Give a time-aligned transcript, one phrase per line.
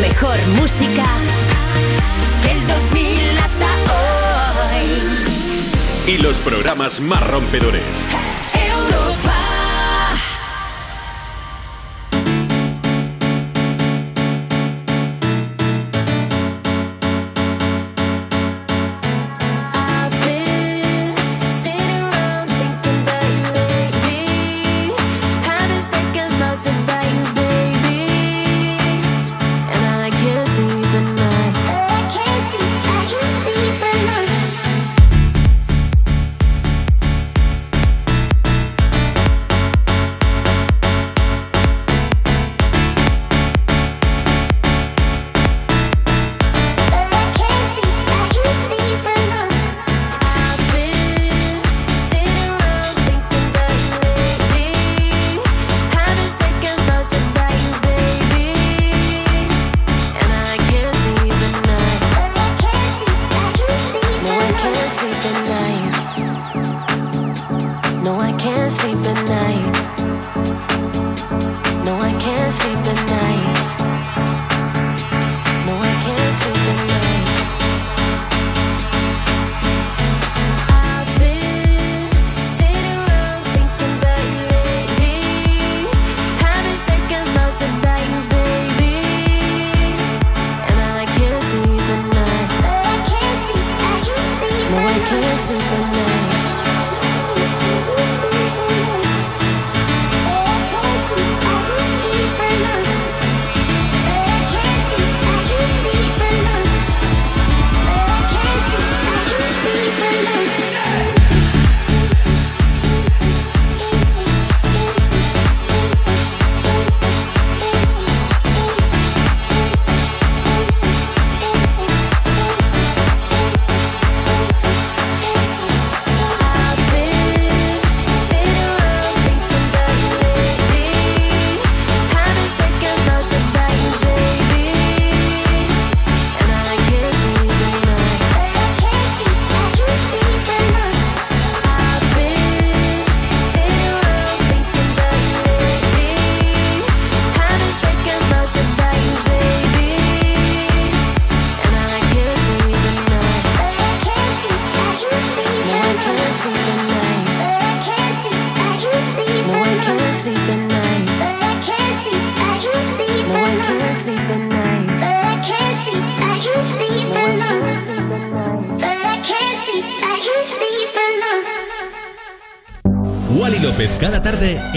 [0.00, 1.06] Mejor música
[2.44, 3.66] del 2000 hasta
[4.74, 6.14] hoy.
[6.14, 8.04] Y los programas más rompedores.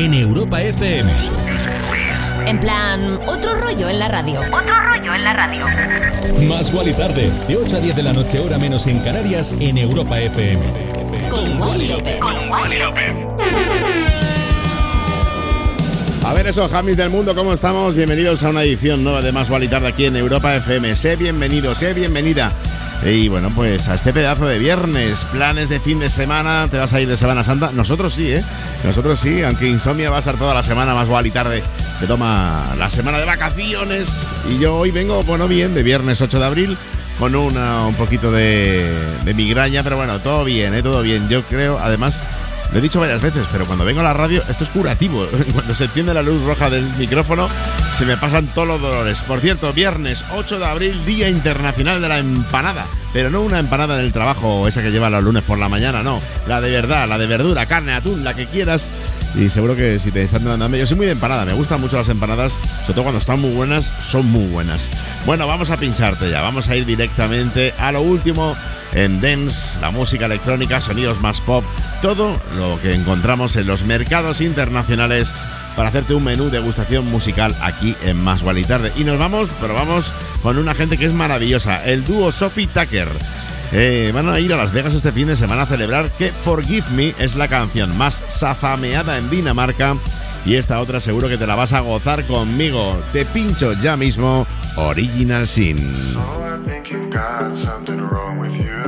[0.05, 1.11] En Europa FM.
[2.45, 4.39] En plan, otro rollo en la radio.
[4.39, 5.65] Otro rollo en la radio.
[6.47, 9.77] Más y Tarde, de 8 a 10 de la noche, hora menos en Canarias, en
[9.77, 10.63] Europa FM.
[11.29, 12.19] Con, Wally López.
[12.21, 13.13] Con Wally López.
[16.25, 17.93] A ver eso, Jamis del mundo, ¿cómo estamos?
[17.93, 20.95] Bienvenidos a una edición nueva de Más y Tarde aquí en Europa FM.
[20.95, 22.53] Sé bienvenido, sé bienvenida
[23.05, 26.93] y bueno, pues a este pedazo de viernes, planes de fin de semana, ¿te vas
[26.93, 27.71] a ir de Semana Santa?
[27.73, 28.43] Nosotros sí, ¿eh?
[28.83, 31.63] Nosotros sí, aunque Insomnia va a estar toda la semana más igual y tarde.
[31.97, 36.39] Se toma la semana de vacaciones y yo hoy vengo, bueno, bien, de viernes 8
[36.39, 36.77] de abril,
[37.17, 38.93] con una, un poquito de,
[39.23, 40.83] de migraña, pero bueno, todo bien, ¿eh?
[40.83, 41.29] Todo bien.
[41.29, 42.21] Yo creo, además,
[42.71, 45.25] lo he dicho varias veces, pero cuando vengo a la radio, esto es curativo.
[45.53, 47.49] Cuando se enciende la luz roja del micrófono,
[47.99, 49.23] se me pasan todos los dolores.
[49.23, 52.85] Por cierto, viernes 8 de abril, Día Internacional de la Empanada.
[53.11, 56.01] Pero no una empanada en el trabajo, esa que lleva los lunes por la mañana,
[56.01, 56.21] no.
[56.47, 58.89] La de verdad, la de verdura, carne, atún, la que quieras.
[59.35, 61.97] Y seguro que si te están dando yo soy muy de empanada, me gustan mucho
[61.97, 64.87] las empanadas, sobre todo cuando están muy buenas, son muy buenas.
[65.25, 68.55] Bueno, vamos a pincharte ya, vamos a ir directamente a lo último
[68.93, 71.65] en dance, la música electrónica, sonidos más pop,
[72.01, 75.33] todo lo que encontramos en los mercados internacionales
[75.79, 78.91] para hacerte un menú de gustación musical aquí en Más y Tarde.
[78.97, 80.11] Y nos vamos, pero vamos
[80.43, 83.07] con una gente que es maravillosa, el dúo Sophie Tucker.
[83.71, 86.85] Eh, van a ir a Las Vegas este fin de semana a celebrar que Forgive
[86.97, 89.95] Me es la canción más safameada en Dinamarca
[90.45, 93.01] y esta otra seguro que te la vas a gozar conmigo.
[93.13, 94.45] Te pincho ya mismo
[94.75, 95.77] Original Sin.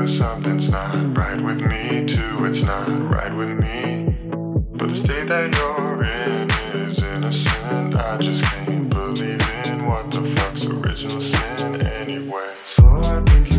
[0.07, 2.43] something's not right with me too.
[2.43, 4.20] It's not right with me.
[4.81, 7.95] But the state that you're in is innocent.
[7.95, 12.51] I just can't believe in what the fuck's original sin anyway.
[12.63, 13.50] So I think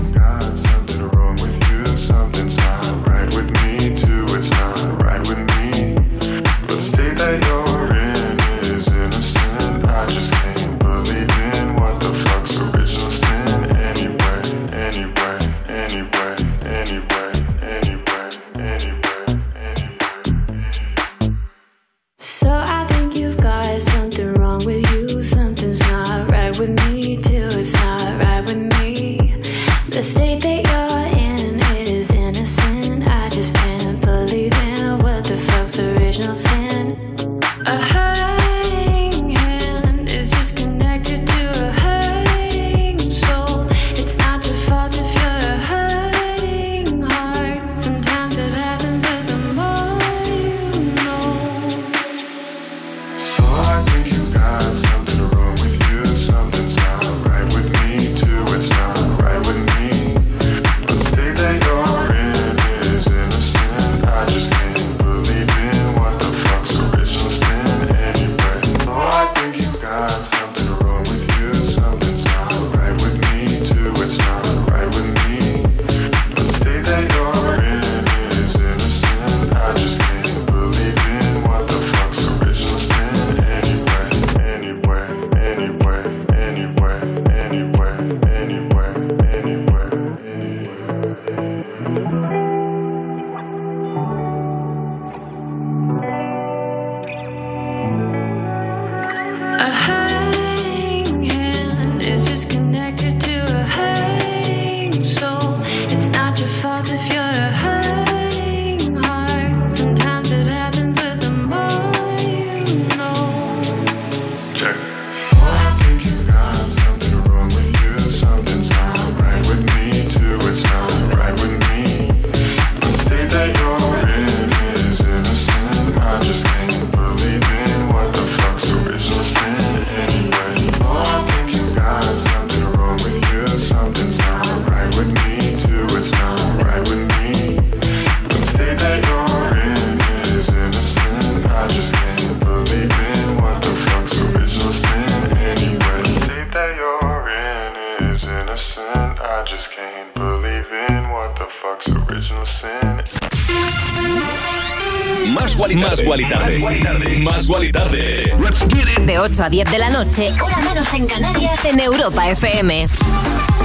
[159.18, 162.86] 8 a 10 de la noche, hora menos en Canarias, en Europa FM.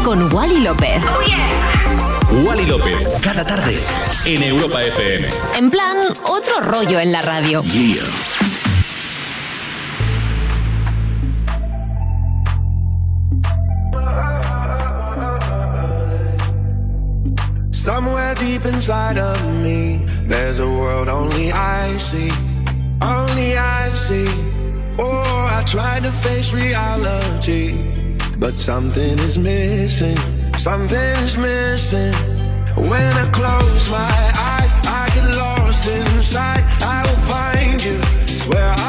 [0.04, 1.02] Con Wally López.
[2.32, 3.78] Oh, Wally López, cada tarde,
[4.26, 5.28] en Europa FM.
[5.58, 7.64] En plan, otro rollo en la radio.
[17.72, 22.32] Somewhere deep inside of me, there's a world only I see.
[23.02, 24.28] Only I see.
[25.00, 27.78] Oh, I tried to face reality,
[28.38, 30.18] but something is missing.
[30.58, 32.14] Something is missing.
[32.76, 34.22] When I close my
[34.52, 36.64] eyes, I get lost inside.
[36.82, 37.98] I will find you.
[38.38, 38.87] Swear I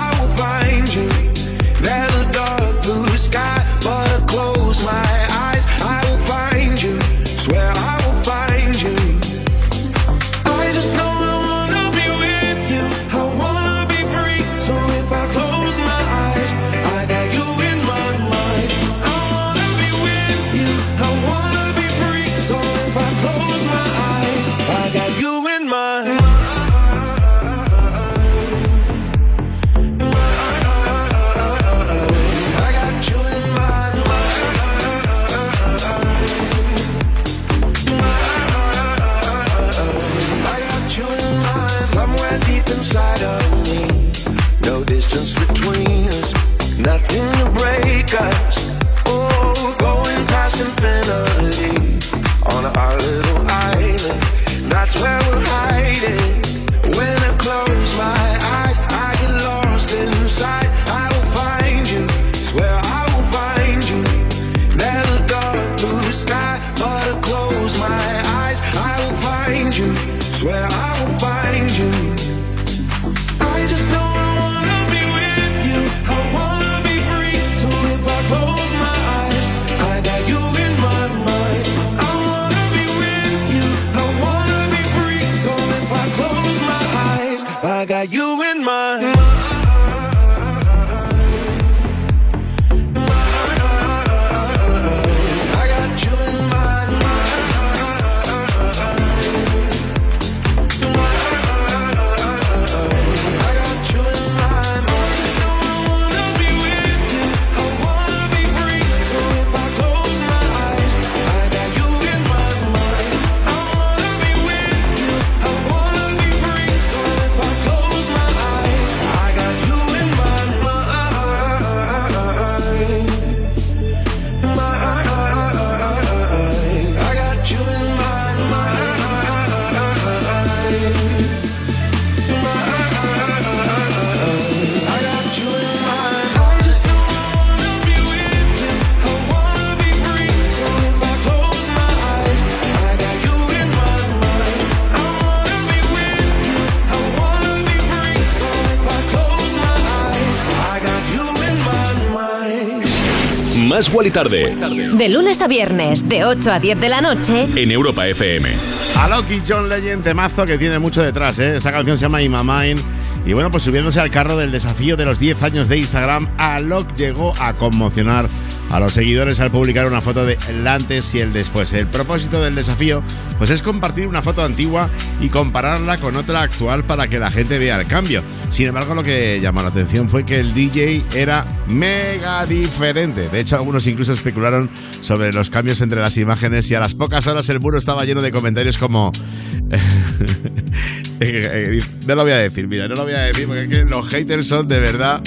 [153.68, 154.54] Más y Tarde.
[154.94, 157.46] De lunes a viernes, de 8 a 10 de la noche.
[157.54, 158.48] En Europa FM.
[158.96, 161.56] Alok y John Legend, temazo que tiene mucho detrás, ¿eh?
[161.56, 162.80] Esa canción se llama In Mind.
[163.26, 166.94] Y bueno, pues subiéndose al carro del desafío de los 10 años de Instagram, Alok
[166.94, 168.30] llegó a conmocionar
[168.70, 171.72] a los seguidores al publicar una foto del antes y el después.
[171.72, 173.02] El propósito del desafío
[173.38, 174.88] pues es compartir una foto antigua
[175.20, 178.22] y compararla con otra actual para que la gente vea el cambio.
[178.50, 183.28] Sin embargo, lo que llamó la atención fue que el DJ era mega diferente.
[183.28, 184.70] De hecho, algunos incluso especularon
[185.00, 188.22] sobre los cambios entre las imágenes y a las pocas horas el muro estaba lleno
[188.22, 189.12] de comentarios como...
[191.20, 194.46] Eh, no lo voy a decir, mira, no lo voy a decir porque los haters
[194.46, 195.22] son de verdad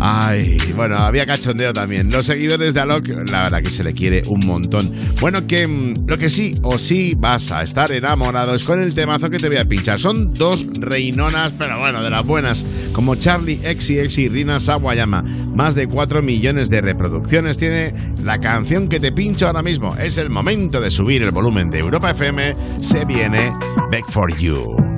[0.00, 2.10] Ay, bueno, había cachondeo también.
[2.10, 4.90] Los seguidores de Alok, la verdad que se le quiere un montón.
[5.20, 8.94] Bueno, que mm, lo que sí o sí vas a estar enamorado es con el
[8.94, 9.98] temazo que te voy a pinchar.
[9.98, 15.22] Son dos reinonas, pero bueno, de las buenas, como Charlie XCX y Rina Sawayama.
[15.22, 17.92] Más de 4 millones de reproducciones tiene
[18.22, 19.96] la canción que te pincho ahora mismo.
[19.96, 22.54] Es el momento de subir el volumen de Europa FM.
[22.80, 23.50] Se viene
[23.90, 24.97] Back for You.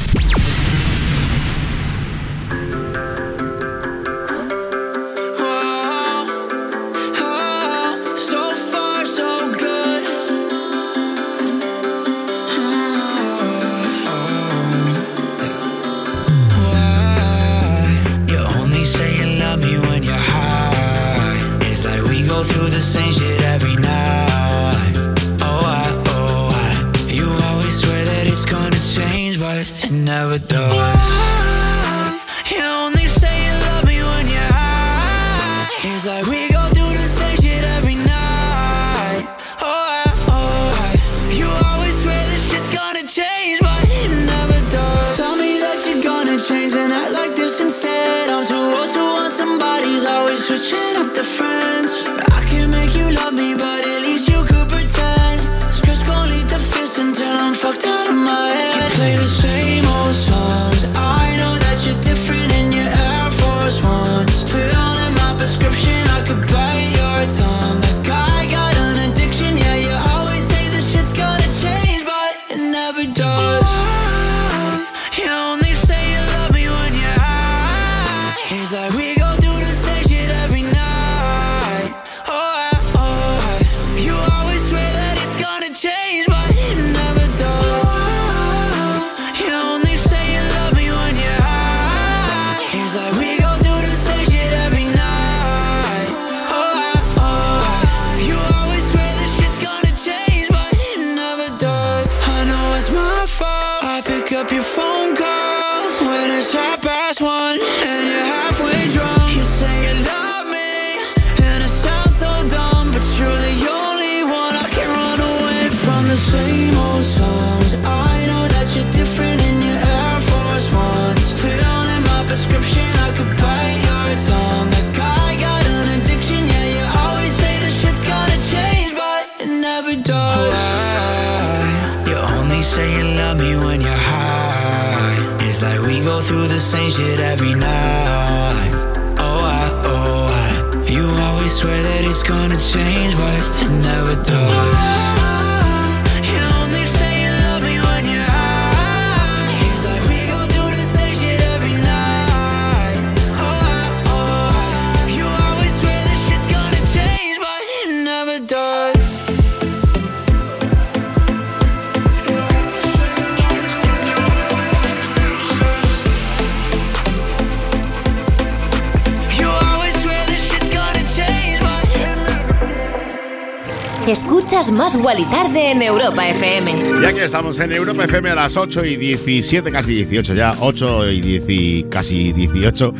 [174.81, 177.01] Más y Tarde en Europa FM.
[177.03, 181.11] Ya que estamos en Europa FM a las 8 y 17, casi 18 ya, 8
[181.11, 182.91] y 10, casi 18,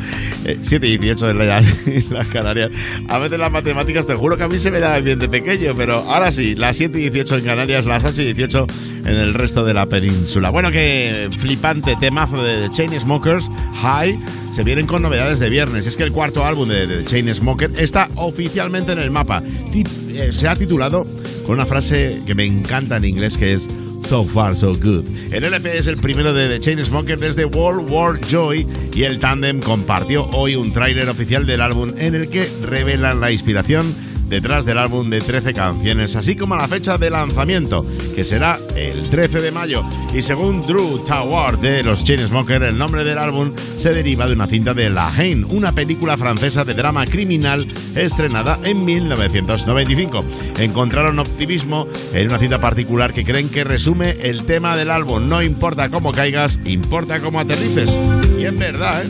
[0.61, 2.69] 7 y 18 en las, las Canarias.
[3.09, 5.73] A veces las matemáticas, te juro que a mí se me da bien de pequeño,
[5.75, 8.67] pero ahora sí, las 7 y 18 en Canarias, las 8 y 18
[9.05, 10.51] en el resto de la península.
[10.51, 13.49] Bueno, que flipante temazo de The Chain Smokers,
[13.81, 14.19] High,
[14.53, 15.87] se vienen con novedades de viernes.
[15.87, 19.41] Es que el cuarto álbum de The Chain Smokers está oficialmente en el mapa.
[19.73, 21.07] Eh, se ha titulado
[21.45, 23.69] con una frase que me encanta en inglés que es
[24.03, 25.05] So Far So Good.
[25.31, 29.59] El LP es el primero de The Chainsmokers desde World War Joy y el Tandem
[29.59, 33.85] compartió hoy un tráiler oficial del álbum en el que revelan la inspiración
[34.31, 39.09] detrás del álbum de 13 canciones, así como la fecha de lanzamiento, que será el
[39.09, 39.83] 13 de mayo.
[40.15, 44.47] Y según Drew Tower de los Chainsmokers, el nombre del álbum se deriva de una
[44.47, 50.23] cinta de La Haine, una película francesa de drama criminal estrenada en 1995.
[50.59, 55.27] Encontraron optimismo en una cinta particular que creen que resume el tema del álbum.
[55.27, 57.99] No importa cómo caigas, importa cómo aterrices.
[58.39, 59.09] Y es verdad, ¿eh?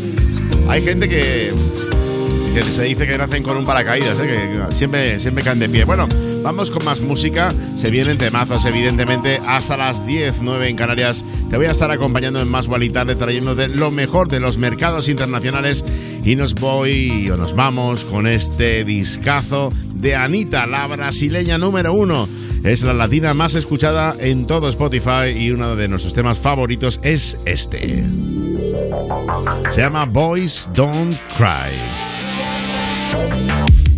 [0.68, 1.52] Hay gente que
[2.54, 4.66] que se dice que nacen con un paracaídas, ¿eh?
[4.70, 5.86] que siempre, siempre caen de pie.
[5.86, 6.08] Bueno,
[6.44, 7.54] vamos con más música.
[7.78, 11.24] Se vienen temazos, evidentemente, hasta las 10, 9 en Canarias.
[11.50, 15.86] Te voy a estar acompañando en Más Tarde, trayéndote lo mejor de los mercados internacionales.
[16.26, 22.28] Y nos voy, o nos vamos, con este discazo de Anita, la brasileña número uno.
[22.64, 27.38] Es la latina más escuchada en todo Spotify y uno de nuestros temas favoritos es
[27.46, 28.04] este.
[29.70, 32.21] Se llama Boys Don't Cry.
[33.14, 33.91] Música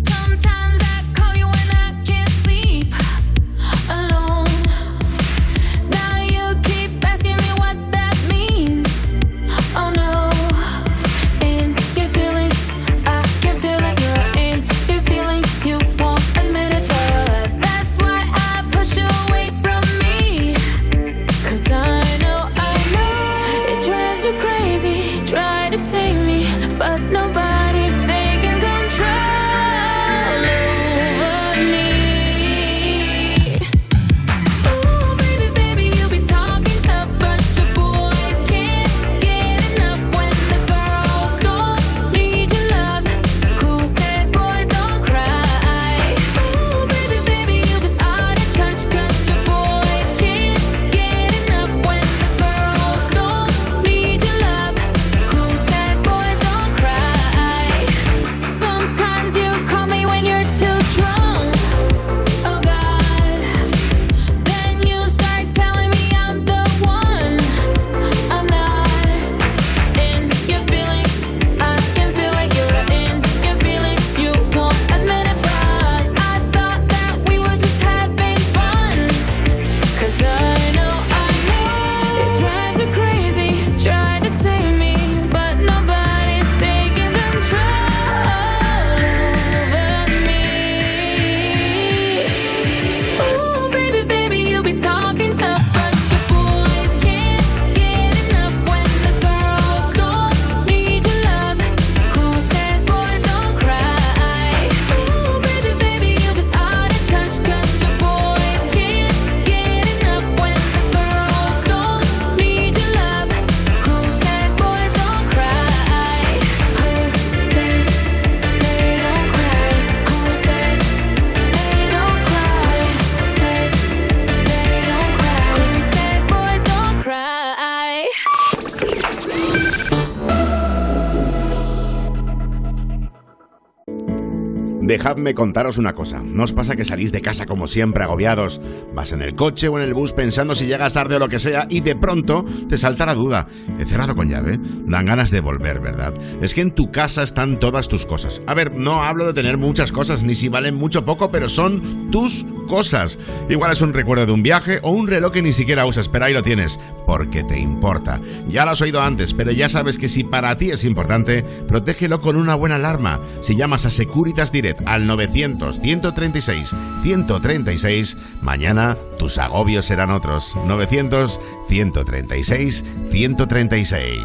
[134.86, 136.22] dejadme contaros una cosa.
[136.22, 138.60] ¿No os pasa que salís de casa como siempre agobiados?
[138.94, 141.38] Vas en el coche o en el bus pensando si llegas tarde o lo que
[141.38, 143.46] sea y de pronto te salta la duda.
[143.78, 144.58] He cerrado con llave.
[144.86, 146.14] Dan ganas de volver, ¿verdad?
[146.40, 148.42] Es que en tu casa están todas tus cosas.
[148.46, 151.48] A ver, no hablo de tener muchas cosas, ni si valen mucho o poco, pero
[151.48, 153.18] son tus cosas.
[153.48, 156.26] Igual es un recuerdo de un viaje o un reloj que ni siquiera usas, pero
[156.26, 158.20] ahí lo tienes, porque te importa.
[158.48, 162.20] Ya lo has oído antes, pero ya sabes que si para ti es importante, protégelo
[162.20, 163.20] con una buena alarma.
[163.40, 170.56] Si llamas a Securitas Direct al 900 136 136, mañana tus agobios serán otros.
[170.66, 174.20] 900 136 136.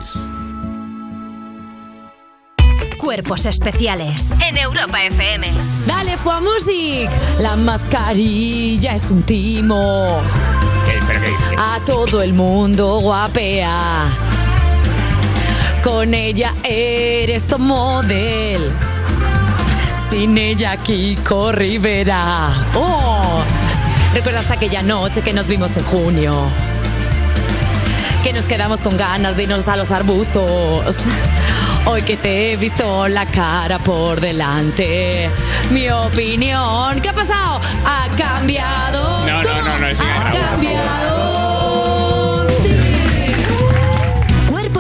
[2.98, 5.52] Cuerpos especiales en Europa FM.
[5.88, 7.10] Dale, Fua Music.
[7.40, 10.22] La mascarilla es un timo.
[11.58, 14.04] A todo el mundo guapea.
[15.82, 18.70] Con ella eres tu model.
[20.10, 22.66] Sin ella, Kiko Rivera.
[22.74, 23.44] ¡Oh!
[24.14, 26.50] ¿Recuerdas aquella noche que nos vimos en junio?
[28.24, 30.98] Que nos quedamos con ganas de irnos a los arbustos.
[31.86, 35.30] Hoy que te he visto la cara por delante,
[35.72, 37.62] mi opinión, ¿qué ha pasado?
[37.86, 39.26] Ha cambiado.
[39.28, 41.69] No, no, no, no, es Ha cambiado.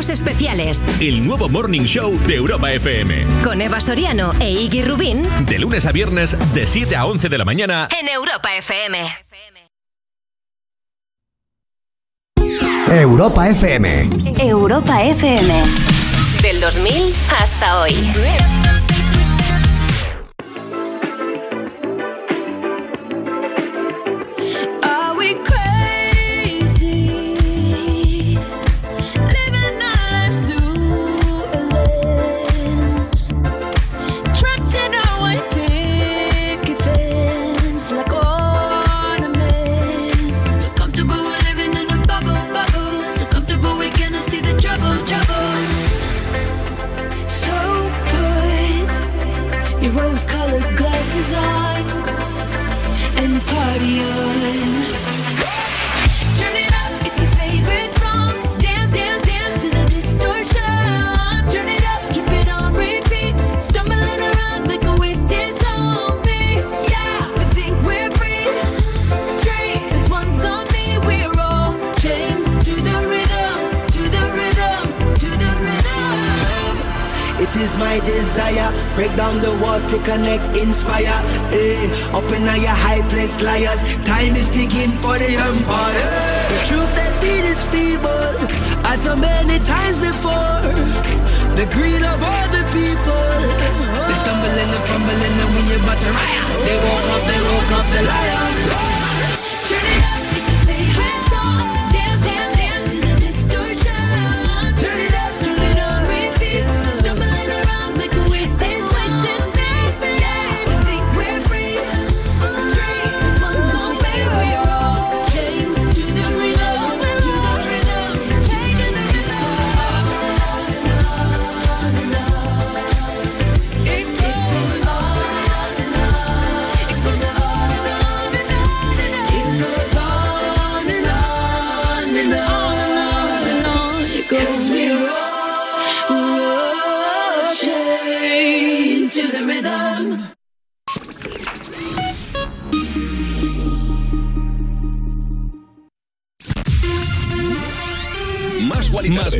[0.10, 3.26] Cuerpos especiales El nuevo Morning Show de Europa FM.
[3.44, 7.38] con Eva Soriano e Iggy Rubín De lunes a viernes, de 7 a 11 de
[7.38, 7.88] la mañana.
[8.00, 9.08] en Europa FM.
[12.92, 14.10] Europa FM.
[14.40, 15.54] Europa FM.
[16.42, 17.94] Del 2000 hasta hoy.
[77.62, 78.72] Is my desire.
[78.96, 81.20] Break down the walls to connect, inspire.
[81.54, 83.82] Eh, up in your high place, liars.
[84.06, 86.10] Time is ticking for the empire.
[86.52, 88.36] The truth they feed is feeble,
[88.90, 90.60] as so many times before.
[91.60, 93.30] The greed of all the people.
[94.08, 96.46] They stumble and fumble and we about to riot.
[96.66, 98.89] They woke up, they woke up the lions.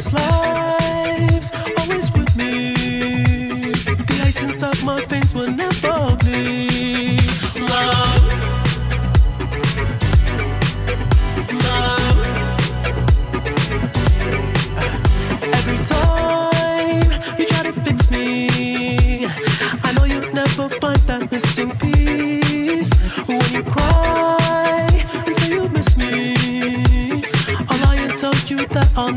[0.00, 2.72] This life's always with me.
[4.08, 7.20] The ice inside my veins will never bleed.
[7.72, 8.24] Love.
[11.66, 12.18] Love.
[15.58, 19.26] Every time you try to fix me,
[19.86, 22.90] I know you'll never find that missing piece.
[23.26, 24.88] When you cry
[25.26, 26.36] and say you miss me,
[27.82, 29.12] lie and tell you that I'll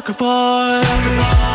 [0.00, 1.49] I sacrifice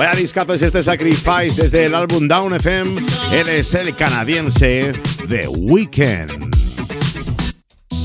[0.00, 3.02] Vaya discazo es este Sacrifice desde el álbum Down FM.
[3.32, 4.92] Él es el canadiense
[5.28, 6.56] The Weeknd.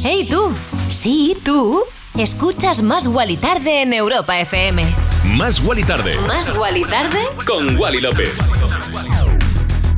[0.03, 0.53] Hey tú,
[0.89, 1.83] sí tú,
[2.17, 4.83] escuchas Más Wally Tarde en Europa FM.
[5.23, 6.17] Más Wally Tarde.
[6.27, 8.33] Más Wally Tarde Con Wally López.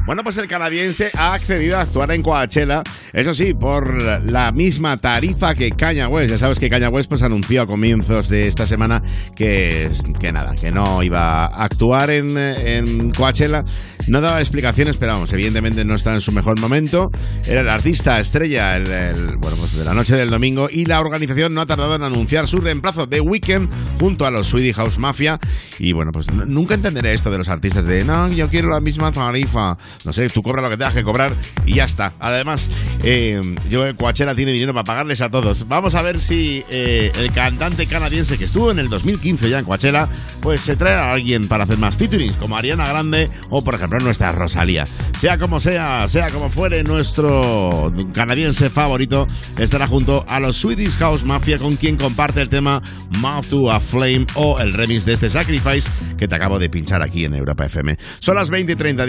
[0.07, 4.95] Bueno, pues el canadiense ha accedido a actuar en Coachella, eso sí, por la misma
[4.95, 6.29] tarifa que Kanye West.
[6.29, 9.01] Ya sabes que Kanye West pues anunció a comienzos de esta semana
[9.35, 13.65] que, que nada, que no iba a actuar en, en Coachella.
[14.07, 17.11] No daba explicaciones, pero vamos, evidentemente no está en su mejor momento.
[17.45, 21.53] Era el artista estrella el, bueno, pues de la noche del domingo y la organización
[21.53, 25.37] no ha tardado en anunciar su reemplazo de Weekend junto a los Swedish House Mafia.
[25.79, 29.11] Y bueno, pues nunca entenderé esto de los artistas de no, yo quiero la misma
[29.11, 29.77] tarifa.
[30.05, 32.13] No sé, tú cobras lo que tengas que cobrar y ya está.
[32.19, 32.69] Además,
[33.03, 35.67] eh, yo creo que Coachella tiene dinero para pagarles a todos.
[35.67, 39.65] Vamos a ver si eh, el cantante canadiense que estuvo en el 2015 ya en
[39.65, 40.09] Coachella,
[40.41, 43.99] pues se trae a alguien para hacer más featurings, como Ariana Grande o, por ejemplo,
[43.99, 44.85] nuestra Rosalía.
[45.19, 51.23] Sea como sea, sea como fuere, nuestro canadiense favorito estará junto a los Swedish House
[51.23, 52.81] Mafia, con quien comparte el tema
[53.19, 57.01] Mouth to a Flame o el remix de este Sacrifice que te acabo de pinchar
[57.01, 57.97] aquí en Europa FM.
[58.19, 59.05] Son las 20.30,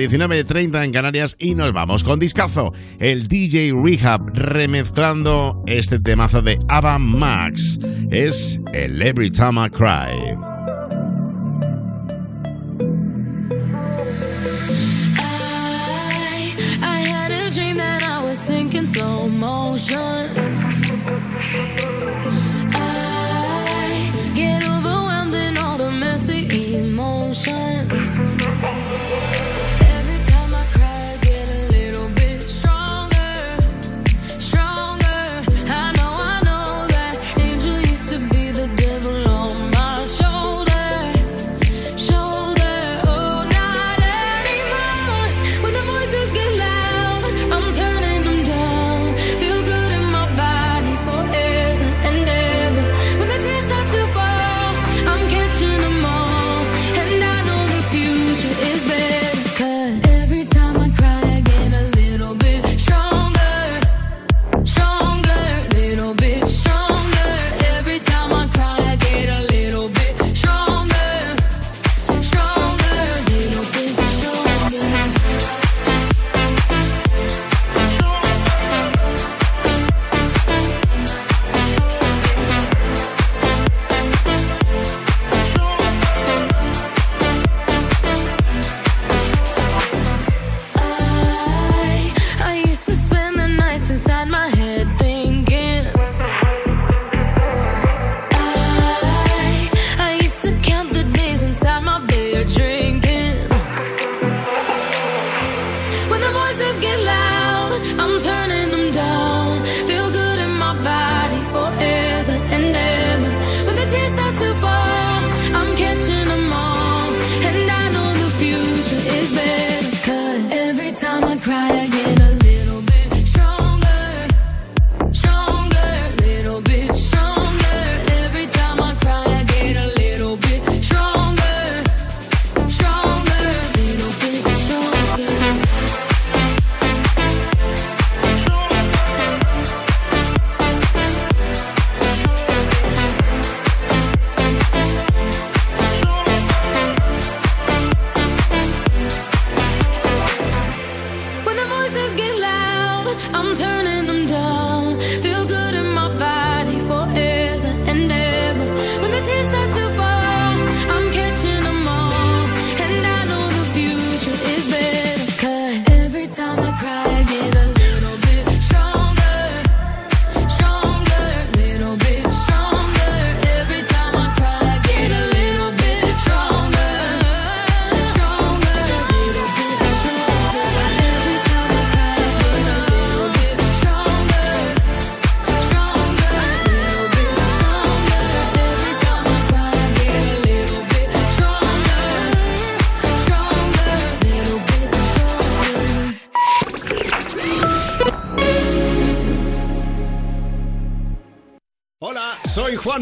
[0.79, 2.73] 19.30 en Canarias y nos vamos con discazo.
[2.99, 7.79] El DJ Rehab remezclando este temazo de Ava Max.
[8.11, 10.39] Es el Every Time I Cry.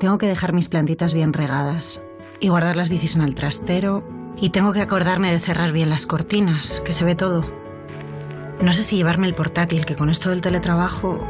[0.00, 2.00] Tengo que dejar mis plantitas bien regadas
[2.40, 4.02] y guardar las bicis en el trastero
[4.38, 7.44] y tengo que acordarme de cerrar bien las cortinas, que se ve todo.
[8.62, 11.20] No sé si llevarme el portátil, que con esto del teletrabajo...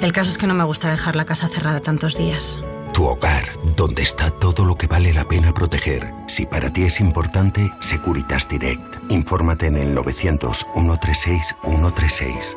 [0.00, 2.58] El caso es que no me gusta dejar la casa cerrada tantos días.
[2.92, 3.44] Tu hogar,
[3.76, 6.12] donde está todo lo que vale la pena proteger.
[6.26, 9.12] Si para ti es importante, Securitas Direct.
[9.12, 12.56] Infórmate en el 900 136 136.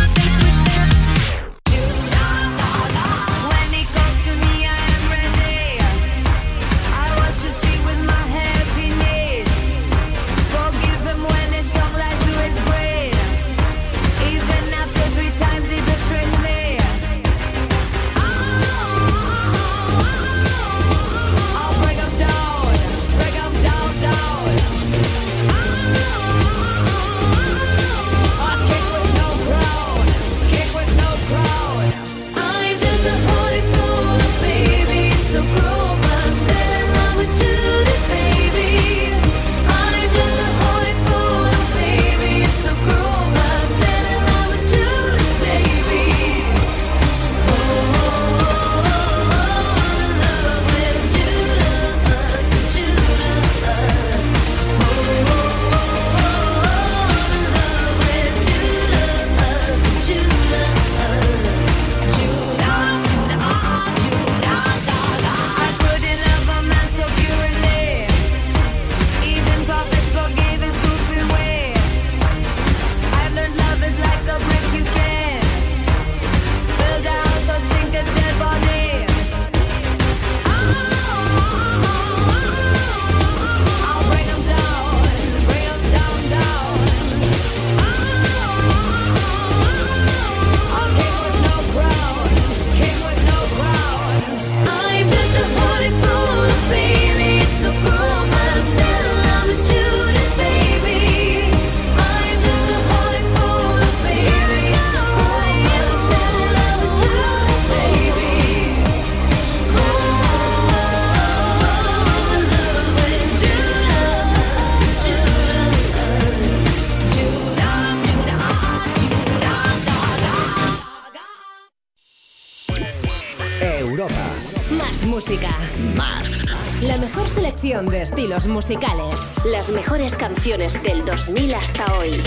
[128.47, 129.15] Musicales.
[129.45, 132.21] Las mejores canciones del 2000 hasta hoy.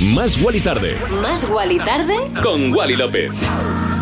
[0.00, 2.14] Más Wally Tarde Más Wally tarde.
[2.42, 3.30] con Wally López.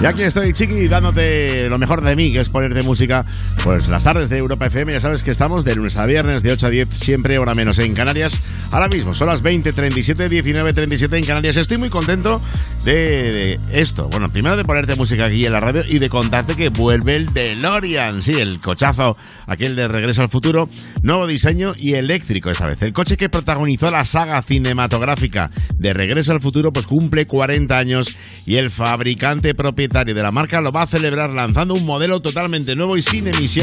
[0.03, 3.25] Y aquí estoy, Chiqui, dándote lo mejor de mí, que es ponerte música,
[3.65, 4.93] pues las tardes de Europa FM.
[4.93, 7.79] Ya sabes que estamos de lunes a viernes, de 8 a 10, siempre hora menos
[7.79, 8.43] en Canarias.
[8.71, 11.57] Ahora mismo son las 20, 37, 19, 37 en Canarias.
[11.57, 12.43] Estoy muy contento
[12.85, 14.11] de, esto.
[14.11, 17.33] Bueno, primero de ponerte música aquí en la radio y de contarte que vuelve el
[17.33, 18.21] DeLorean.
[18.21, 20.69] Sí, el cochazo, aquel de Regreso al Futuro.
[21.03, 22.83] Nuevo diseño y eléctrico esta vez.
[22.83, 28.15] El coche que protagonizó la saga cinematográfica de Regreso al Futuro, pues cumple 40 años
[28.45, 32.77] y el fabricante propietario de la marca lo va a celebrar lanzando un modelo totalmente
[32.77, 33.54] nuevo y sin emisiones.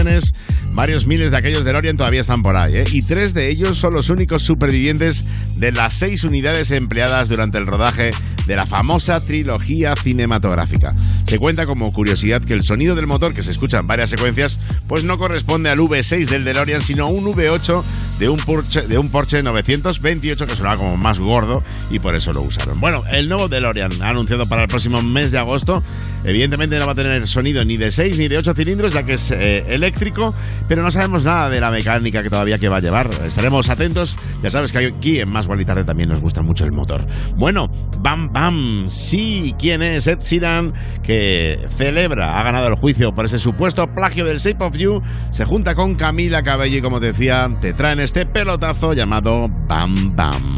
[0.73, 2.83] Varios miles de aquellos DeLorean todavía están por ahí, ¿eh?
[2.93, 5.25] y tres de ellos son los únicos supervivientes
[5.57, 8.11] de las seis unidades empleadas durante el rodaje
[8.47, 10.93] de la famosa trilogía cinematográfica.
[11.27, 14.59] Se cuenta como curiosidad que el sonido del motor que se escucha en varias secuencias
[14.87, 17.83] pues no corresponde al V6 del DeLorean, sino a un V8
[18.19, 22.31] de un Porsche, de un Porsche 928 que sonaba como más gordo y por eso
[22.33, 22.79] lo usaron.
[22.79, 25.83] Bueno, el nuevo DeLorean anunciado para el próximo mes de agosto,
[26.23, 29.13] evidentemente no va a tener sonido ni de 6 ni de 8 cilindros, ya que
[29.13, 30.34] es eh, eléctrico,
[30.67, 33.09] pero no sabemos nada de la mecánica que todavía que va a llevar.
[33.25, 37.05] Estaremos atentos, ya sabes que aquí en Más y también nos gusta mucho el motor.
[37.36, 37.67] Bueno,
[37.99, 40.73] bam bam, sí, ¿quién es Ed Sheeran?
[41.01, 45.01] Que celebra, ha ganado el juicio por ese supuesto plagio del Shape of You,
[45.32, 50.15] se junta con Camila Cabello y como te decía, te traen este pelotazo llamado Bam
[50.15, 50.57] Bam.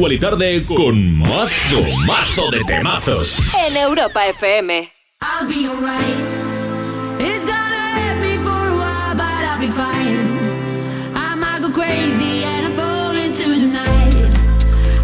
[0.00, 3.40] y Tarde con mazo, mazo de temazos.
[3.66, 4.88] En Europa FM.
[5.20, 6.04] I'll be alright.
[7.18, 10.38] It's gonna hurt me for a while, but I'll be fine.
[11.16, 14.14] I might go crazy and I fall into the night.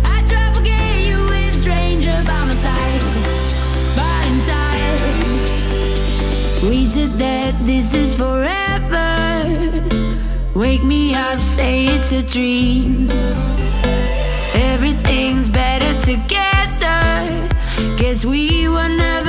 [0.04, 3.02] I try to forget you with a stranger by my side,
[3.98, 5.00] but in time
[6.70, 9.50] we said that this is forever.
[10.54, 13.10] Wake me up, say it's a dream.
[15.14, 17.48] Everything's better together.
[17.96, 19.23] Guess we were never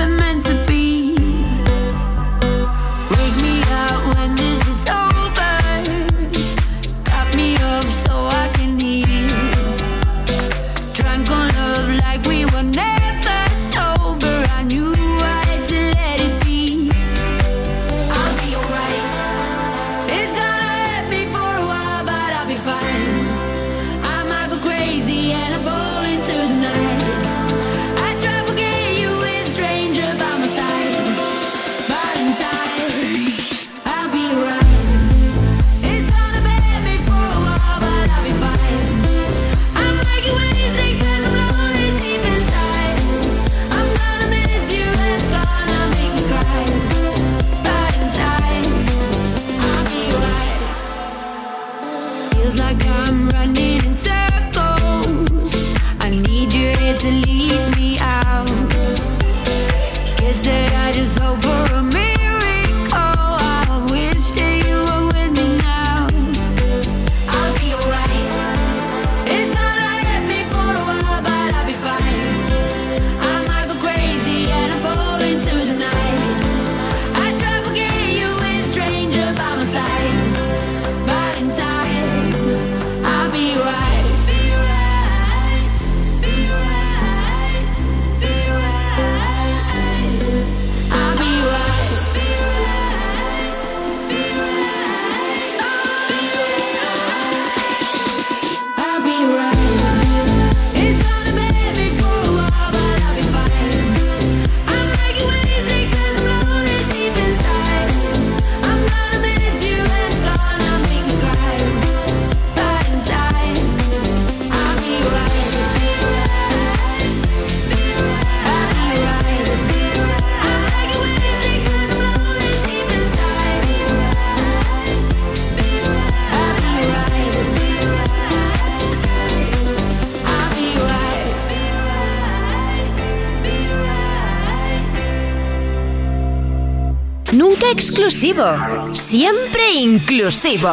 [138.91, 140.67] Siempre inclusivo.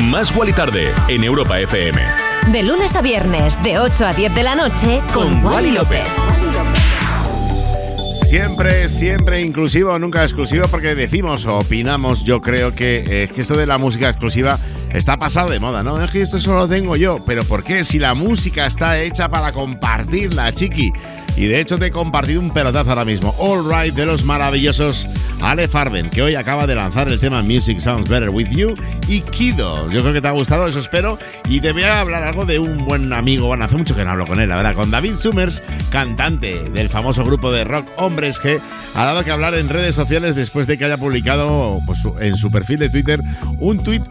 [0.00, 2.00] Más Wally Tarde en Europa FM.
[2.50, 6.08] De lunes a viernes, de 8 a 10 de la noche, con, Wally López.
[8.26, 13.56] Siempre, siempre inclusivo, nunca exclusivo, porque decimos o opinamos, yo creo que, eh, que esto
[13.56, 14.58] de la música exclusiva
[14.90, 16.02] está pasado de moda, ¿no?
[16.02, 17.84] Es que esto solo lo tengo yo, pero ¿por qué?
[17.84, 20.92] Si la música está hecha para compartirla, chiqui.
[21.38, 23.32] Y de hecho te he compartido un pelotazo ahora mismo.
[23.38, 25.06] All Right de los maravillosos
[25.40, 28.74] Ale Farben, que hoy acaba de lanzar el tema Music Sounds Better With You
[29.06, 29.88] y Kido.
[29.88, 31.16] Yo creo que te ha gustado, eso espero.
[31.48, 33.46] Y te voy a hablar algo de un buen amigo.
[33.46, 34.74] Bueno, hace mucho que no hablo con él, la verdad.
[34.74, 38.60] Con David Summers, cantante del famoso grupo de rock Hombres G,
[38.96, 42.50] ha dado que hablar en redes sociales después de que haya publicado pues, en su
[42.50, 43.20] perfil de Twitter
[43.60, 44.02] un tweet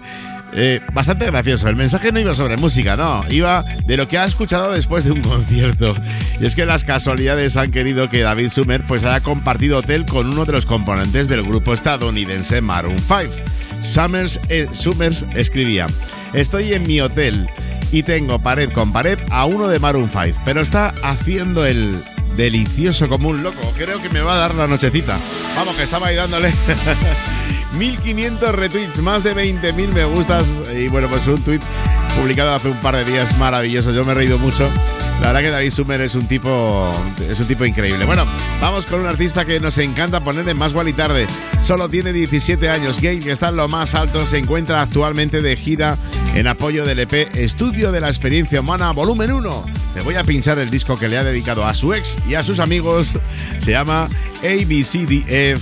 [0.59, 1.69] eh, bastante gracioso.
[1.69, 5.11] El mensaje no iba sobre música, no, iba de lo que ha escuchado después de
[5.11, 5.95] un concierto.
[6.41, 10.27] Y es que las casualidades han querido que David Summer pues haya compartido hotel con
[10.27, 13.33] uno de los componentes del grupo estadounidense Maroon 5.
[13.83, 15.85] Summers, eh, Summers escribía,
[16.33, 17.47] estoy en mi hotel
[17.91, 21.95] y tengo pared con pared a uno de Maroon 5, pero está haciendo el
[22.35, 23.61] delicioso como un loco.
[23.77, 25.19] Creo que me va a dar la nochecita.
[25.55, 26.51] Vamos, que estaba ahí dándole
[27.77, 31.59] 1500 retweets, más de 20.000 me gustas y bueno, pues un tweet
[32.19, 33.91] publicado hace un par de días maravilloso.
[33.91, 34.67] Yo me he reído mucho.
[35.21, 36.91] La verdad que David Sumer es un tipo
[37.29, 38.05] es un tipo increíble.
[38.05, 38.25] Bueno,
[38.61, 41.27] vamos con un artista que nos encanta poner en más y tarde.
[41.59, 45.55] Solo tiene 17 años, gay, que está en lo más alto, se encuentra actualmente de
[45.55, 45.97] gira
[46.35, 49.65] en apoyo del EP Estudio de la Experiencia Humana Volumen 1.
[49.93, 52.43] Te voy a pinchar el disco que le ha dedicado a su ex y a
[52.43, 53.17] sus amigos.
[53.59, 54.09] Se llama
[54.43, 55.57] ABCDFU.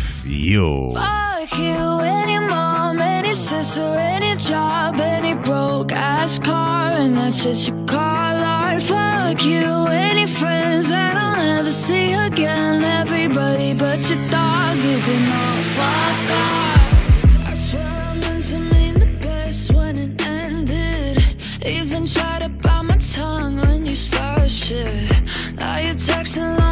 [1.47, 7.67] Fuck you, any mom, any sister, any job, any broke ass car, and that shit
[7.67, 8.81] you call art.
[8.81, 12.83] Fuck you, any friends that I'll never see again.
[12.83, 17.49] Everybody but your dog, you can all fuck off.
[17.49, 21.23] I swear I meant to mean the best when it ended.
[21.63, 25.11] Even tried to bite my tongue when you started shit.
[25.57, 26.64] Now you're texting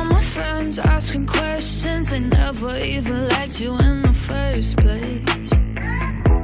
[2.04, 2.10] questions.
[2.10, 5.50] They never even liked you in the first place.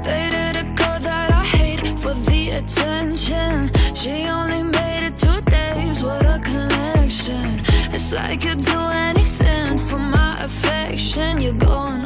[0.04, 3.72] Dated a girl that I hate for the attention.
[3.96, 7.62] She only made it two days, what a connection.
[7.94, 8.80] It's like you'd do
[9.10, 11.42] anything for my affection.
[11.42, 12.06] You're going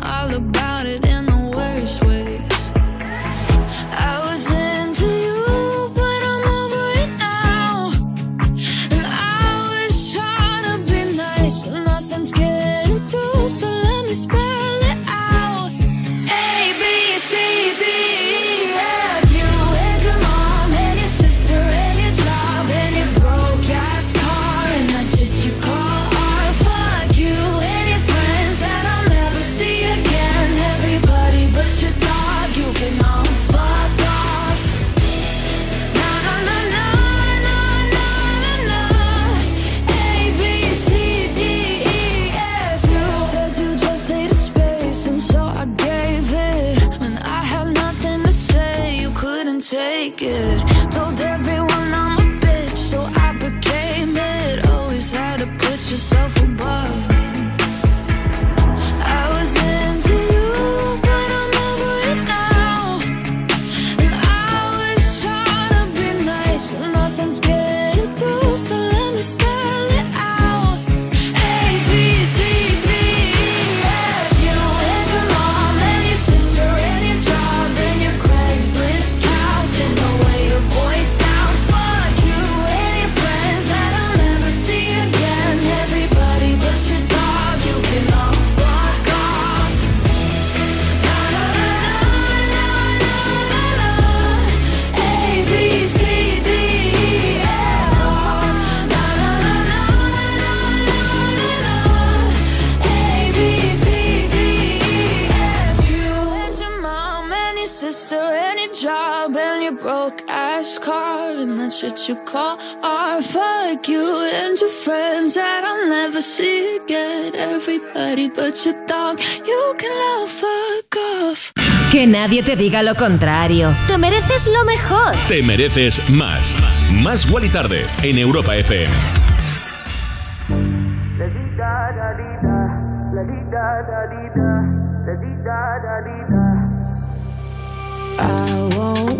[111.84, 113.23] shit you call art.
[113.23, 117.36] Fuck you and your friends that I'll never see again.
[117.36, 121.51] Everybody but your dog, you can all fuck off.
[121.91, 123.73] Que nadie te diga lo contrario.
[123.88, 125.13] Te mereces lo mejor.
[125.27, 126.55] Te mereces más.
[126.91, 129.22] Más Wally Tarde en Europa FM.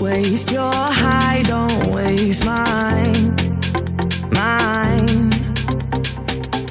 [0.04, 3.30] Waste your high, don't waste mine.
[4.32, 5.32] Mine.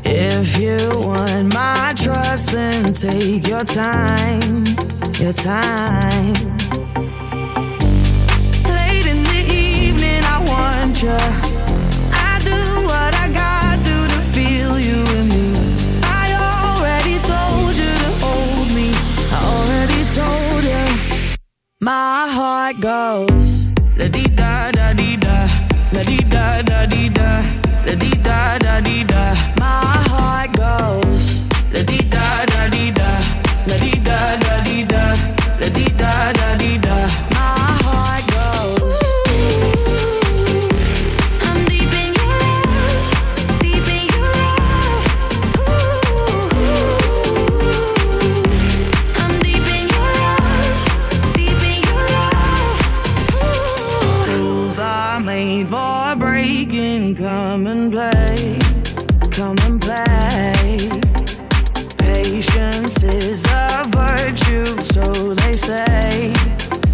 [0.05, 4.67] If you want my trust, then take your time.
[5.19, 6.35] your time.
[8.77, 11.52] Late in the evening, I want you.
[21.85, 23.73] My heart goes.
[23.97, 25.49] La di da da di da,
[25.91, 27.43] la di da da di da,
[27.85, 29.35] la di da da di da.
[29.59, 31.43] My heart goes.
[31.73, 33.19] La di da da di da,
[33.67, 34.42] la di da
[59.33, 60.91] come and play.
[61.97, 66.33] Patience is a virtue, so they say,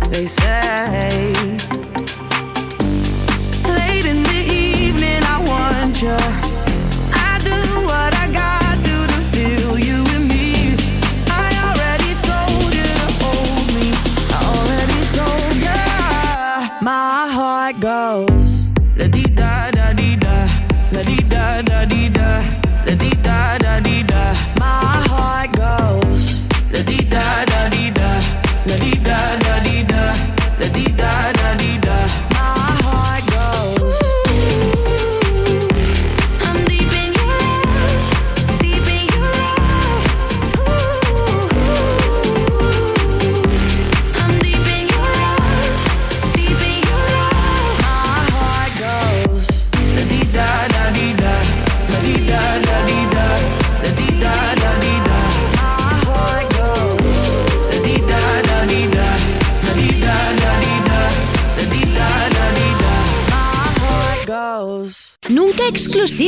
[0.08, 1.32] they say.
[3.64, 6.47] Late in the evening, I want you.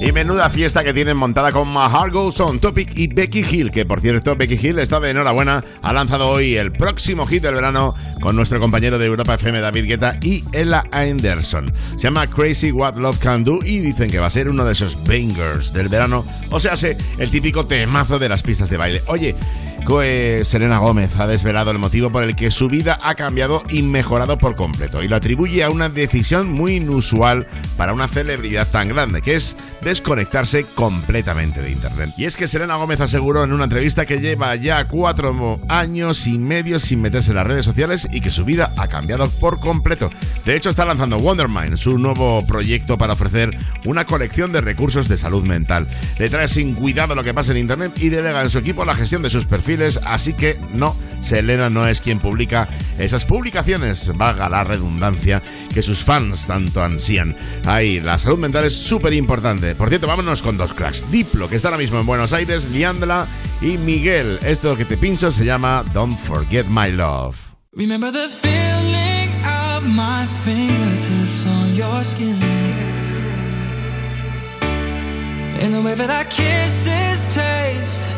[0.00, 1.74] Y menuda fiesta que tienen montada con
[2.12, 5.92] Goes On Topic y Becky Hill, que por cierto, Becky Hill está de enhorabuena, ha
[5.92, 10.16] lanzado hoy el próximo hit del verano con nuestro compañero de Europa FM David Guetta
[10.22, 11.72] y Ella Anderson.
[11.96, 14.72] Se llama Crazy What Love Can Do y dicen que va a ser uno de
[14.72, 16.74] esos bangers del verano, o sea,
[17.18, 19.02] el típico temazo de las pistas de baile.
[19.08, 19.34] Oye,
[19.88, 23.80] Coe Selena Gómez ha desvelado el motivo por el que su vida ha cambiado y
[23.80, 27.46] mejorado por completo y lo atribuye a una decisión muy inusual
[27.78, 32.10] para una celebridad tan grande, que es desconectarse completamente de Internet.
[32.18, 36.36] Y es que Selena Gómez aseguró en una entrevista que lleva ya cuatro años y
[36.36, 40.10] medio sin meterse en las redes sociales y que su vida ha cambiado por completo.
[40.44, 45.16] De hecho, está lanzando Wondermind, su nuevo proyecto para ofrecer una colección de recursos de
[45.16, 45.88] salud mental.
[46.18, 48.94] Le trae sin cuidado lo que pasa en Internet y delega en su equipo la
[48.94, 52.68] gestión de sus perfiles, así que no, Selena no es quien publica
[52.98, 57.36] esas publicaciones, valga la redundancia, que sus fans tanto ansían.
[57.64, 59.74] Ahí, la salud mental es súper importante.
[59.74, 61.10] Por cierto, vámonos con dos cracks.
[61.10, 63.26] Diplo, que está ahora mismo en Buenos Aires, Liándala
[63.60, 64.38] y Miguel.
[64.42, 67.36] Esto que te pincho se llama Don't Forget My Love.
[67.72, 72.36] Remember the feeling of my fingertips on your skin.
[75.60, 78.17] And the way that our kisses taste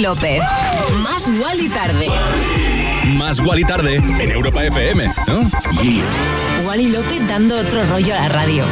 [0.00, 0.42] López.
[1.02, 2.08] Más Wally tarde.
[3.16, 5.42] Más Wally tarde en Europa FM, ¿no?
[5.82, 6.04] Yeah.
[6.64, 8.64] Wally López dando otro rollo a la radio.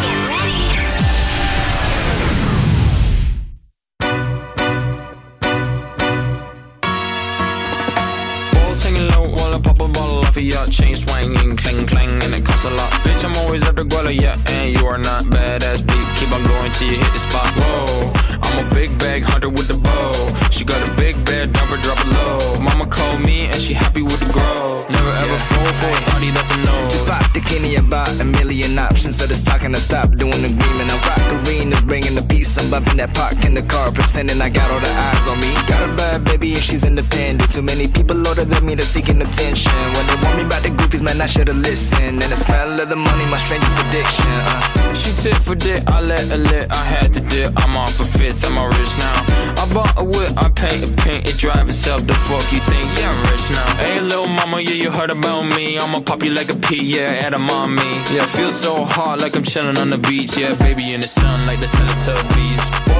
[34.18, 35.54] Pretending I got all the eyes on me.
[35.68, 37.52] Got a bad baby and she's independent.
[37.52, 39.72] Too many people older than me that's seeking attention.
[39.94, 42.20] When they want me about the goofies, man, I should've listened.
[42.22, 44.26] And the smell of the money, my strangest addiction.
[44.26, 44.94] Uh.
[44.94, 47.52] She tit for dick, I let her lit, I had to dip.
[47.62, 49.18] I'm off a fifth, I'm a rich now.
[49.62, 52.04] I bought a whip, I paint a paint, it drive itself.
[52.04, 52.86] The fuck you think?
[52.98, 53.76] Yeah, I'm rich now.
[53.76, 55.78] Hey, little mama, yeah, you heard about me.
[55.78, 57.92] I'ma pop you like a pea, yeah, at a mommy.
[58.12, 60.36] Yeah, feel so hot like I'm chilling on the beach.
[60.36, 62.97] Yeah, baby in the sun like the Teletubbies.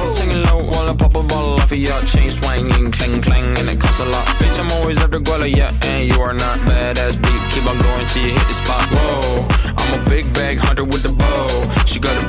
[0.89, 3.79] Balls singing I pop a bottle off of your chain swinging, clang clang, and it
[3.79, 4.25] costs a lot.
[4.37, 7.41] Bitch, I'm always at the guala, yeah, and you are not badass beat.
[7.53, 8.87] Keep on going till you hit the spot.
[8.89, 11.85] Whoa, I'm a big bag hunter with the bow.
[11.85, 12.28] She got a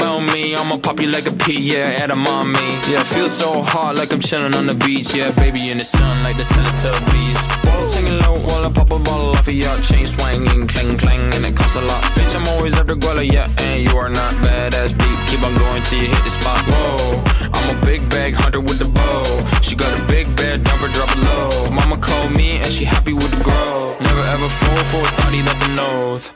[0.21, 0.55] me.
[0.55, 2.59] I'ma pop you like a pea, yeah, at a mommy.
[2.89, 5.13] Yeah, feel so hot like I'm chilling on the beach.
[5.13, 7.63] Yeah, baby in the sun like the Teletubbies.
[7.63, 11.21] Balls singing low while I pop a bottle off of your chain swinging, clang clang,
[11.35, 12.03] and it costs a lot.
[12.15, 15.19] Bitch, I'm always after guala, yeah, and you are not badass beat.
[15.29, 16.61] Keep on going till you hit the spot.
[16.67, 17.23] Whoa,
[17.53, 19.23] I'm a big bag hunter with the bow.
[19.61, 21.71] She got a big bed, number drop it low.
[21.71, 23.97] Mama called me and she happy with the grow.
[23.99, 26.35] Never ever fall for a thotty that's an oath.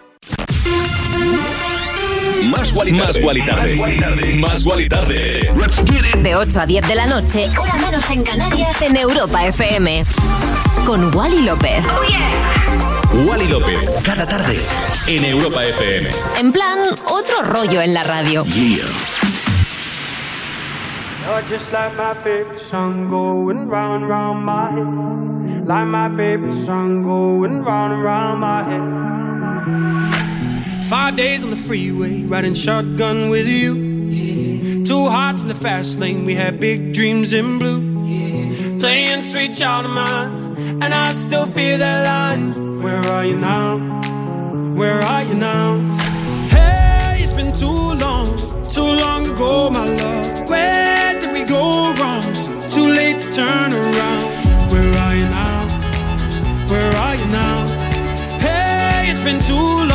[2.49, 4.37] Más Wally Más Wally tarde.
[4.37, 5.51] Más Wally tarde.
[6.21, 10.03] De 8 a 10 de la noche, hora menos en Canarias, en Europa FM.
[10.85, 11.83] Con Wally López.
[13.27, 14.59] Wally López, cada tarde
[15.07, 16.09] en Europa FM.
[16.39, 18.43] En plan, otro rollo en la radio.
[18.45, 18.85] Yeah.
[21.25, 25.67] You're just like my favorite song going round, round my head.
[25.67, 30.24] Like my favorite song going round and round my head.
[30.89, 34.83] Five days on the freeway, riding shotgun with you.
[34.85, 37.81] Two hearts in the fast lane, we had big dreams in blue.
[38.79, 42.83] Playing sweet child of mine, and I still feel that line.
[42.83, 43.79] Where are you now?
[44.75, 45.79] Where are you now?
[46.49, 48.27] Hey, it's been too long,
[48.69, 50.47] too long ago, my love.
[50.47, 52.21] Where did we go wrong?
[52.69, 54.23] Too late to turn around.
[54.71, 55.67] Where are you now?
[56.69, 57.67] Where are you now?
[58.39, 59.94] Hey, it's been too long.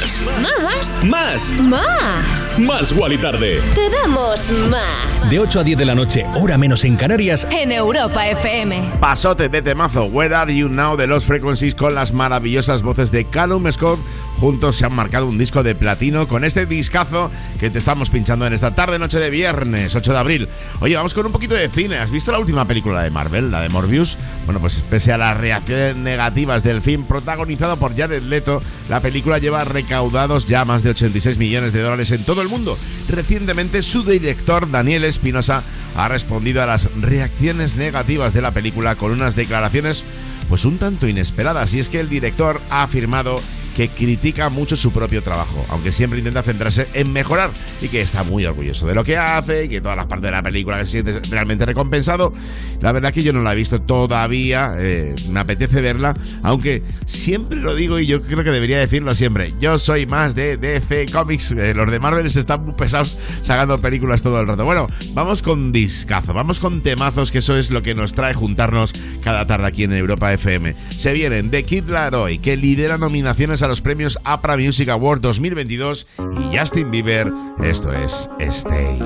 [0.00, 0.24] Más.
[0.40, 1.04] Más.
[1.04, 1.60] Más.
[1.60, 2.58] Más.
[2.58, 3.60] Más Wally Tarde.
[3.74, 5.28] Te damos más.
[5.28, 7.46] De 8 a 10 de la noche, hora menos en Canarias.
[7.50, 8.92] En Europa FM.
[8.98, 13.26] Pasote de temazo, Where Are You Now de Los Frequencies con las maravillosas voces de
[13.26, 13.98] Callum Scott.
[14.40, 18.46] Juntos se han marcado un disco de platino con este discazo que te estamos pinchando
[18.46, 20.48] en esta tarde noche de viernes, 8 de abril.
[20.80, 21.98] Oye, vamos con un poquito de cine.
[21.98, 24.16] ¿Has visto la última película de Marvel, la de Morbius?
[24.46, 29.36] Bueno, pues pese a las reacciones negativas del film protagonizado por Jared Leto, la película
[29.36, 32.78] lleva recaudados ya más de 86 millones de dólares en todo el mundo.
[33.10, 35.62] Recientemente su director Daniel Espinosa
[35.96, 40.02] ha respondido a las reacciones negativas de la película con unas declaraciones
[40.48, 43.40] pues un tanto inesperadas y es que el director ha afirmado
[43.76, 47.50] que critica mucho su propio trabajo, aunque siempre intenta centrarse en mejorar
[47.80, 50.32] y que está muy orgulloso de lo que hace y que todas las partes de
[50.32, 52.32] la película se siente realmente recompensado.
[52.80, 57.58] La verdad que yo no la he visto todavía, eh, me apetece verla, aunque siempre
[57.58, 59.52] lo digo y yo creo que debería decirlo siempre.
[59.60, 64.22] Yo soy más de DC Comics, eh, los de Marvel están muy pesados sacando películas
[64.22, 64.64] todo el rato.
[64.64, 68.92] Bueno, vamos con discazo, vamos con temazos, que eso es lo que nos trae juntarnos
[69.22, 70.74] cada tarde aquí en Europa FM.
[70.90, 76.08] Se vienen The Kid Laroi, que lidera nominaciones a los premios APRA Music Award 2022
[76.18, 78.98] y Justin Bieber, esto es Stay.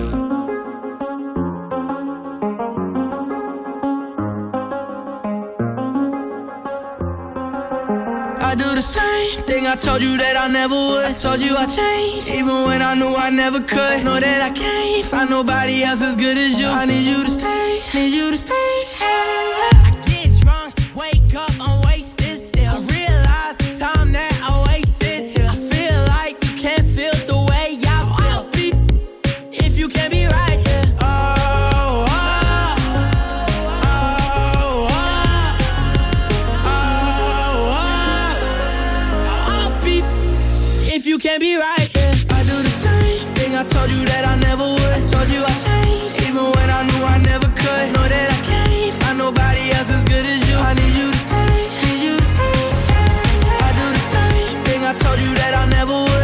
[8.41, 11.05] I do the same thing I told you that I never would.
[11.05, 14.03] I told you I changed, even when I knew I never could.
[14.03, 16.69] Know that I can't find nobody else as good as you.
[16.69, 18.55] I need you to stay, need you to stay.
[19.03, 21.54] I get drunk, wake up,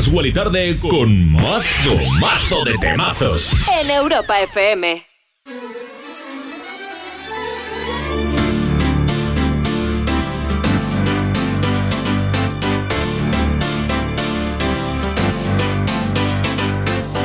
[0.00, 3.52] Más Wally Tarde con mazo, mazo de temazos.
[3.82, 5.04] En Europa FM.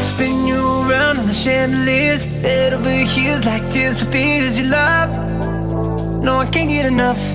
[0.03, 2.25] Spin you around on the chandeliers.
[2.25, 5.11] Head over heels like tears for fears you love.
[6.21, 7.34] No, I can't get enough.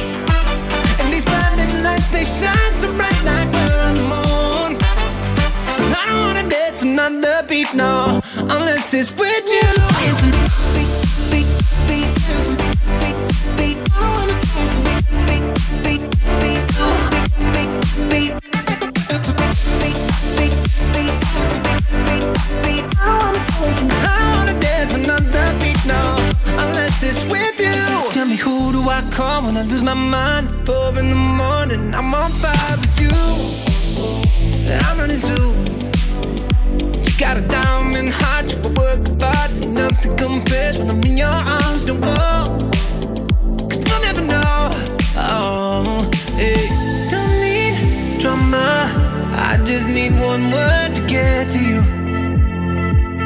[6.97, 9.61] Wanna dance another beat, no, unless it's with you.
[24.03, 26.15] I wanna dance another beat, no,
[26.59, 28.11] unless it's with you.
[28.11, 30.65] Tell me who do I call when I lose my mind?
[30.65, 31.93] pub in the morning.
[31.93, 33.09] I'm on fire with you.
[34.69, 35.80] And I'm running too.
[37.21, 41.85] Got a diamond heart, you work hard, and nothing compares when I'm in your arms.
[41.85, 42.09] Don't go,
[43.69, 44.69] cause you'll never know.
[45.17, 46.65] Oh, hey.
[47.11, 48.89] Don't need drama.
[49.37, 51.81] I just need one word to get to you.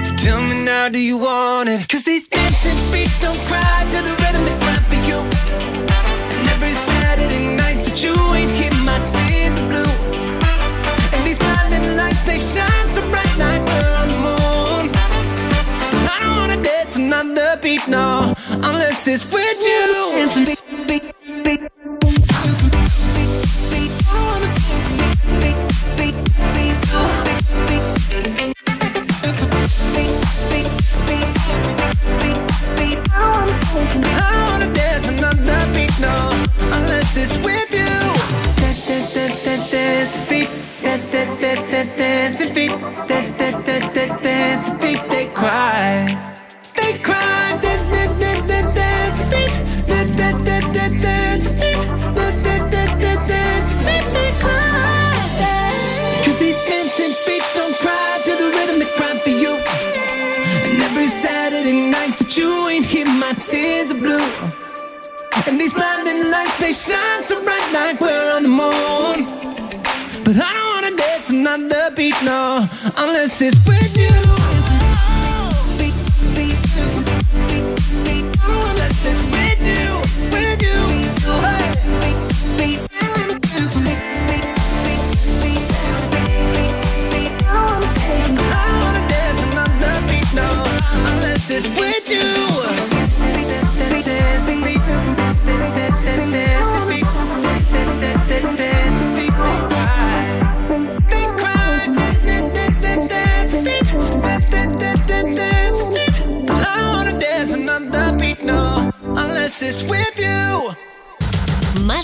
[0.04, 1.88] So tell me now, do you want it?
[1.88, 5.20] Cause these dancing feet don't cry to the rhythm they cry for you.
[6.36, 8.14] And every Saturday night that you
[17.76, 18.34] another beat, no,
[18.70, 20.12] unless it's with you.
[20.16, 21.04] Dancing beat, beat,
[21.44, 21.60] beat.
[22.28, 23.32] Dancing beat, beat,
[23.72, 23.92] beat.
[24.08, 25.66] I wanna dance beat, beat,
[25.98, 26.16] beat,
[32.22, 32.40] beat,
[32.78, 33.02] beat.
[34.08, 36.16] I wanna dance another beat, no,
[36.72, 37.65] unless it's with
[71.36, 72.68] dance another beat, no,
[72.98, 74.06] unless it's with you.
[76.78, 77.00] It's
[88.38, 90.50] I wanna dance another beat, no,
[91.12, 91.95] unless it's with you.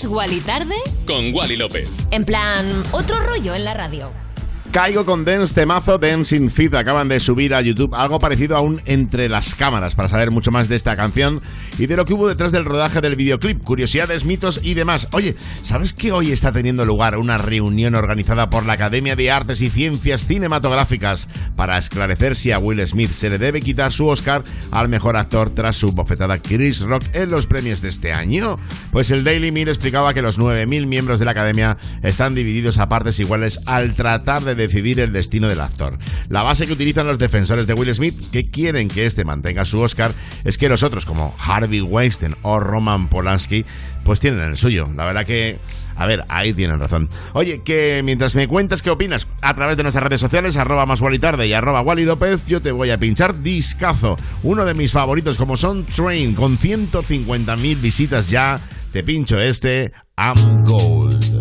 [0.05, 0.75] Wally tarde.
[1.05, 1.89] Con Wally López.
[2.11, 4.11] En plan, otro rollo en la radio.
[4.71, 6.73] Caigo con Dance, temazo Dancing Feet.
[6.75, 10.49] Acaban de subir a YouTube algo parecido a un Entre las Cámaras para saber mucho
[10.49, 11.41] más de esta canción
[11.77, 15.09] y de lo que hubo detrás del rodaje del videoclip, curiosidades, mitos y demás.
[15.11, 19.61] Oye, ¿sabes que hoy está teniendo lugar una reunión organizada por la Academia de Artes
[19.61, 21.27] y Ciencias Cinematográficas
[21.57, 24.41] para esclarecer si a Will Smith se le debe quitar su Oscar
[24.71, 28.57] al mejor actor tras su bofetada Chris Rock en los premios de este año?
[28.93, 32.87] Pues el Daily Mirror explicaba que los 9.000 miembros de la Academia están divididos a
[32.87, 35.97] partes iguales al tratar de decidir el destino del actor.
[36.29, 39.79] La base que utilizan los defensores de Will Smith, que quieren que este mantenga su
[39.79, 40.13] Oscar,
[40.43, 43.65] es que los otros, como Harvey Weinstein o Roman Polanski,
[44.03, 44.85] pues tienen el suyo.
[44.95, 45.57] La verdad que...
[45.97, 47.09] A ver, ahí tienen razón.
[47.33, 51.01] Oye, que mientras me cuentas qué opinas a través de nuestras redes sociales, arroba más
[51.01, 54.17] Wally tarde y arroba Wally López, yo te voy a pinchar discazo.
[54.41, 58.59] Uno de mis favoritos como son Train, con 150.000 visitas ya.
[58.91, 61.40] Te pincho este, I'm Gold.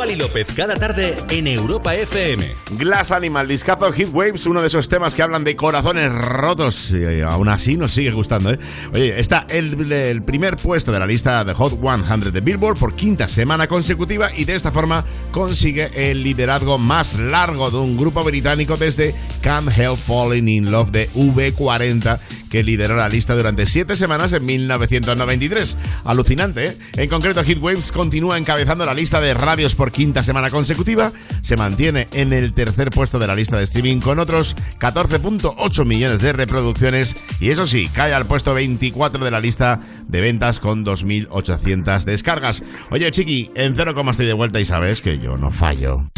[0.01, 2.55] Wally López cada tarde en Europa FM.
[2.71, 6.91] Glass Animal, discazo Heat Waves, uno de esos temas que hablan de corazones rotos.
[6.91, 8.57] Y aún así nos sigue gustando, ¿eh?
[8.95, 12.95] Oye, está el, el primer puesto de la lista de Hot 100 de Billboard por
[12.95, 18.23] quinta semana consecutiva y de esta forma consigue el liderazgo más largo de un grupo
[18.23, 22.17] británico desde Can't Help Falling in Love de V40
[22.49, 25.77] que lideró la lista durante siete semanas en 1993.
[26.03, 26.77] Alucinante, ¿eh?
[26.97, 31.11] En concreto, Heat Waves continúa encabezando la lista de radios por quinta semana consecutiva,
[31.41, 36.21] se mantiene en el tercer puesto de la lista de streaming con otros 14.8 millones
[36.21, 40.85] de reproducciones y eso sí, cae al puesto 24 de la lista de ventas con
[40.85, 42.63] 2.800 descargas.
[42.89, 46.09] Oye, Chiqui, en cero coma estoy de vuelta y sabes que yo no fallo.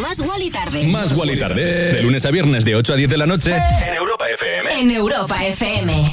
[0.00, 0.84] Más Wally tarde.
[0.84, 1.92] Más Wally tarde.
[1.92, 4.80] De lunes a viernes de 8 a 10 de la noche en Europa FM.
[4.80, 6.12] En Europa FM.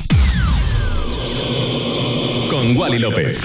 [2.49, 3.39] Con Wally López.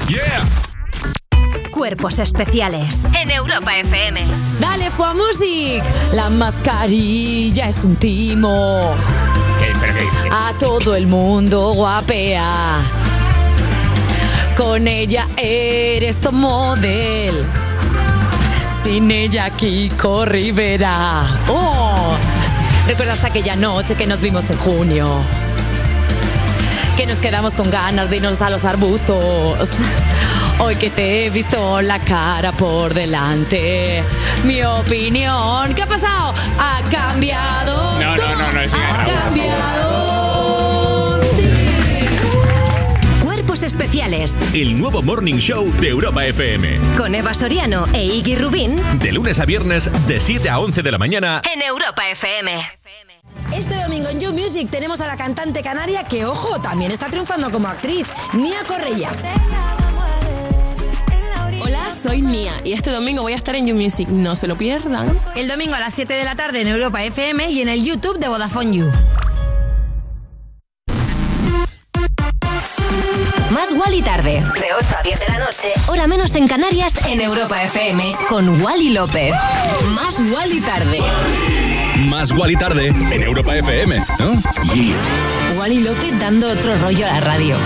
[1.74, 3.05] Cuerpos especiales.
[3.20, 4.24] En Europa FM.
[4.60, 5.82] Dale, Fua Music.
[6.12, 8.94] La mascarilla es un timo.
[10.30, 12.76] A todo el mundo guapea.
[14.56, 17.44] Con ella eres tu model.
[18.84, 21.26] Sin ella Kiko Rivera.
[21.48, 22.14] ¡Oh!
[22.86, 25.09] ¿Recuerdas aquella noche que nos vimos en junio?
[26.97, 29.71] Que nos quedamos con ganas de irnos a los arbustos.
[30.59, 34.05] Hoy que te he visto la cara por delante.
[34.45, 36.35] Mi opinión, ¿qué ha pasado?
[36.59, 38.01] Ha cambiado.
[38.01, 40.05] No, no, no, no, es Ha cambiado.
[43.23, 44.39] Cuerpos especiales.
[44.53, 46.79] El nuevo Morning Show de Europa FM.
[46.97, 48.81] Con Eva Soriano e Iggy Rubín.
[49.01, 51.43] De lunes a viernes de 7 a 11 de la mañana.
[51.53, 52.53] En Europa FM.
[53.53, 57.51] Este domingo en You Music tenemos a la cantante canaria que, ojo, también está triunfando
[57.51, 59.11] como actriz, Mía Correia.
[61.62, 64.09] Hola, soy Nia y este domingo voy a estar en You Music.
[64.09, 65.19] No se lo pierdan.
[65.37, 68.19] El domingo a las 7 de la tarde en Europa FM y en el YouTube
[68.19, 68.93] de Vodafone You.
[73.51, 74.41] Más Wally tarde.
[74.41, 75.73] De 8 a 10 de la noche.
[75.87, 76.97] Hora menos en Canarias.
[77.07, 78.16] En Europa FM.
[78.29, 79.33] Con Wally López.
[79.95, 80.99] Más Wally tarde.
[82.15, 84.41] Más Wally tarde en Europa FM, ¿no?
[85.59, 87.57] Wally López dando otro rollo a la radio.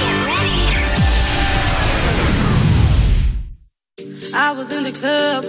[4.32, 5.44] I was in the club,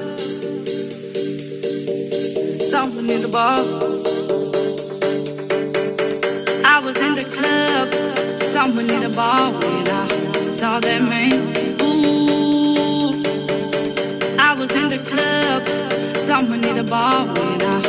[2.69, 3.59] someone in the bar.
[6.65, 7.87] I was in the club,
[8.51, 11.39] someone in the bar when I saw that man.
[11.81, 13.15] Ooh,
[14.37, 15.63] I was in the club,
[16.17, 17.88] someone in the bar when I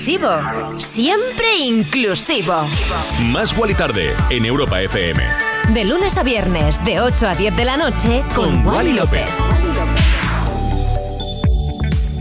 [0.00, 0.78] Exclusivo.
[0.78, 2.54] Siempre inclusivo.
[3.24, 5.22] Más Wally Tarde en Europa FM.
[5.74, 9.28] De lunes a viernes, de 8 a 10 de la noche, con, Wally López.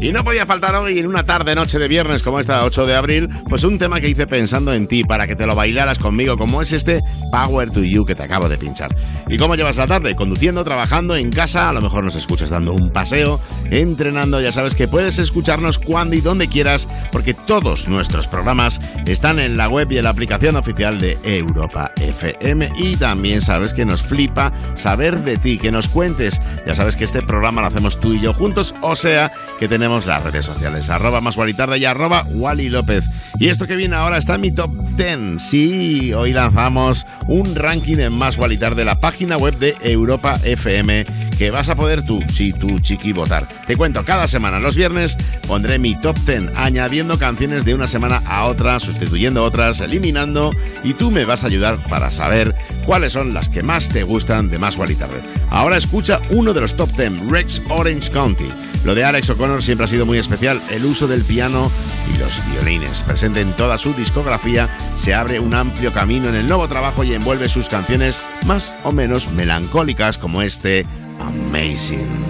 [0.02, 2.96] Y no podía faltar hoy en una tarde noche de viernes como esta 8 de
[2.96, 6.38] abril, pues un tema que hice pensando en ti para que te lo bailaras conmigo,
[6.38, 7.02] como es este
[7.32, 8.96] Power to You que te acabo de pinchar.
[9.28, 10.16] ¿Y cómo llevas la tarde?
[10.16, 14.76] Conduciendo, trabajando, en casa, a lo mejor nos escuchas dando un paseo, entrenando, ya sabes
[14.76, 19.92] que puedes escucharnos cuando y donde quieras, porque todos nuestros programas están en la web
[19.92, 22.70] y en la aplicación oficial de Europa FM.
[22.78, 26.42] Y también sabes que nos flipa saber de ti, que nos cuentes.
[26.66, 30.06] Ya sabes que este programa lo hacemos tú y yo juntos, o sea que tenemos
[30.06, 31.38] las redes sociales, arroba más
[31.78, 33.06] y arroba Wally López.
[33.40, 35.42] Y esto que viene ahora está en mi top 10.
[35.42, 41.06] Sí, hoy lanzamos un ranking en más Wally Tarde, la página web de Europa FM,
[41.40, 43.48] que vas a poder tú, sí, tú, chiqui, votar.
[43.66, 45.16] Te cuento, cada semana, los viernes,
[45.48, 50.52] pondré mi top 10, añadiendo canciones de una semana a otra, sustituyendo otras, eliminando,
[50.84, 52.54] y tú me vas a ayudar para saber
[52.86, 55.22] cuáles son las que más te gustan de más Wally Tarde.
[55.50, 58.50] Ahora escucha uno de los top 10, Rex Orange County.
[58.84, 60.60] Lo de Alex O'Connor siempre ha sido muy especial.
[60.72, 61.70] El uso del piano
[62.14, 63.04] y los violines.
[63.04, 67.14] Presente en toda su discografía, se abre un amplio camino en el nuevo trabajo y
[67.14, 70.86] envuelve sus canciones más o menos melancólicas como este
[71.20, 72.29] Amazing.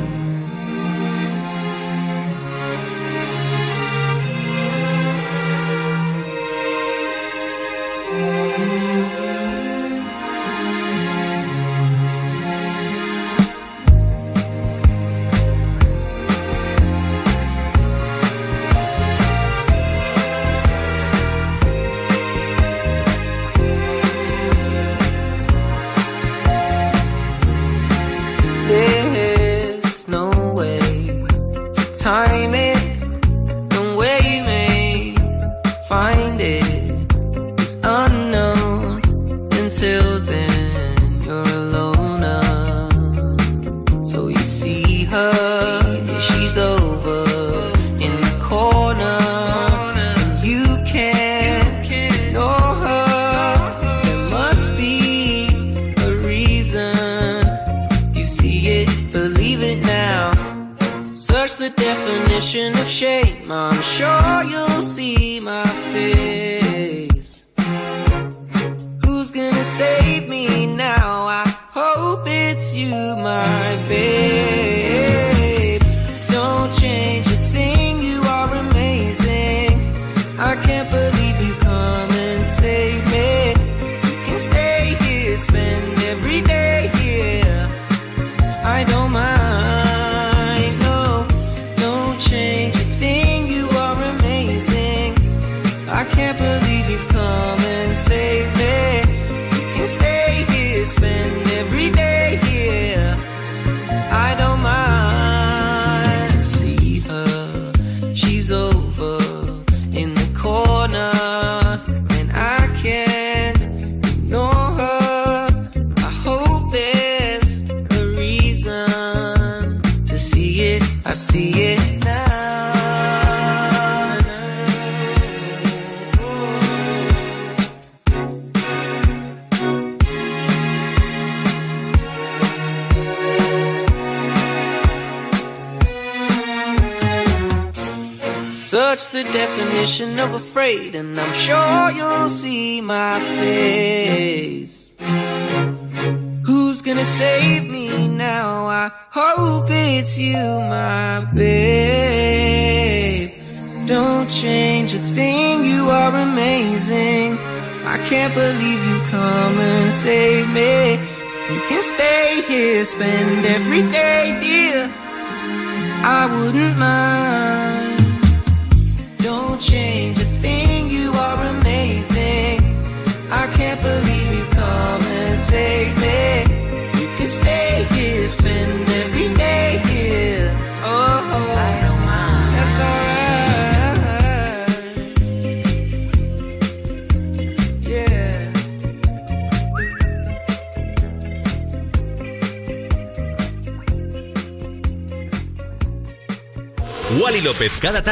[140.70, 141.29] Afraid, and I'm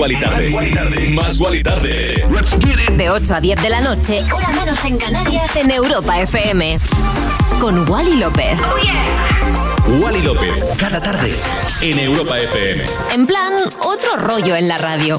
[0.00, 1.10] Wally Más Wally Tarde.
[1.10, 2.24] Más Wally Tarde.
[2.96, 6.78] De 8 a 10 de la noche, hora menos en Canarias, en Europa FM.
[7.60, 8.58] Con Wally López.
[10.00, 10.64] Wally López.
[10.78, 11.30] Cada tarde.
[11.82, 12.82] En Europa FM.
[13.12, 13.52] En plan,
[13.82, 15.18] otro rollo en la radio.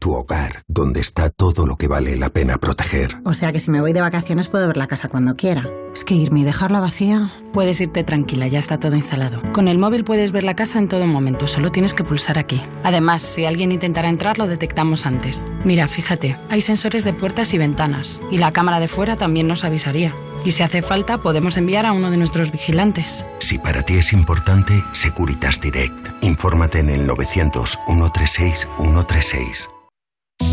[0.73, 3.17] Donde está todo lo que vale la pena proteger.
[3.25, 5.67] O sea que si me voy de vacaciones puedo ver la casa cuando quiera.
[5.93, 7.29] Es que irme y dejarla vacía.
[7.51, 9.41] Puedes irte tranquila, ya está todo instalado.
[9.51, 12.61] Con el móvil puedes ver la casa en todo momento, solo tienes que pulsar aquí.
[12.83, 15.45] Además, si alguien intentara entrar, lo detectamos antes.
[15.65, 19.65] Mira, fíjate, hay sensores de puertas y ventanas, y la cámara de fuera también nos
[19.65, 20.15] avisaría.
[20.45, 23.25] Y si hace falta, podemos enviar a uno de nuestros vigilantes.
[23.39, 26.23] Si para ti es importante, Securitas Direct.
[26.23, 29.69] Infórmate en el 900 136 136.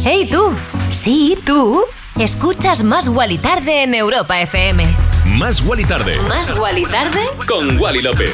[0.05, 0.52] ¡Hey tú!
[0.90, 1.85] Sí, tú.
[2.19, 4.85] Escuchas Más Wally Tarde en Europa FM.
[5.24, 6.19] Más Wally Tarde.
[6.28, 7.20] ¿Más Wally Tarde?
[7.47, 8.32] Con Wally López.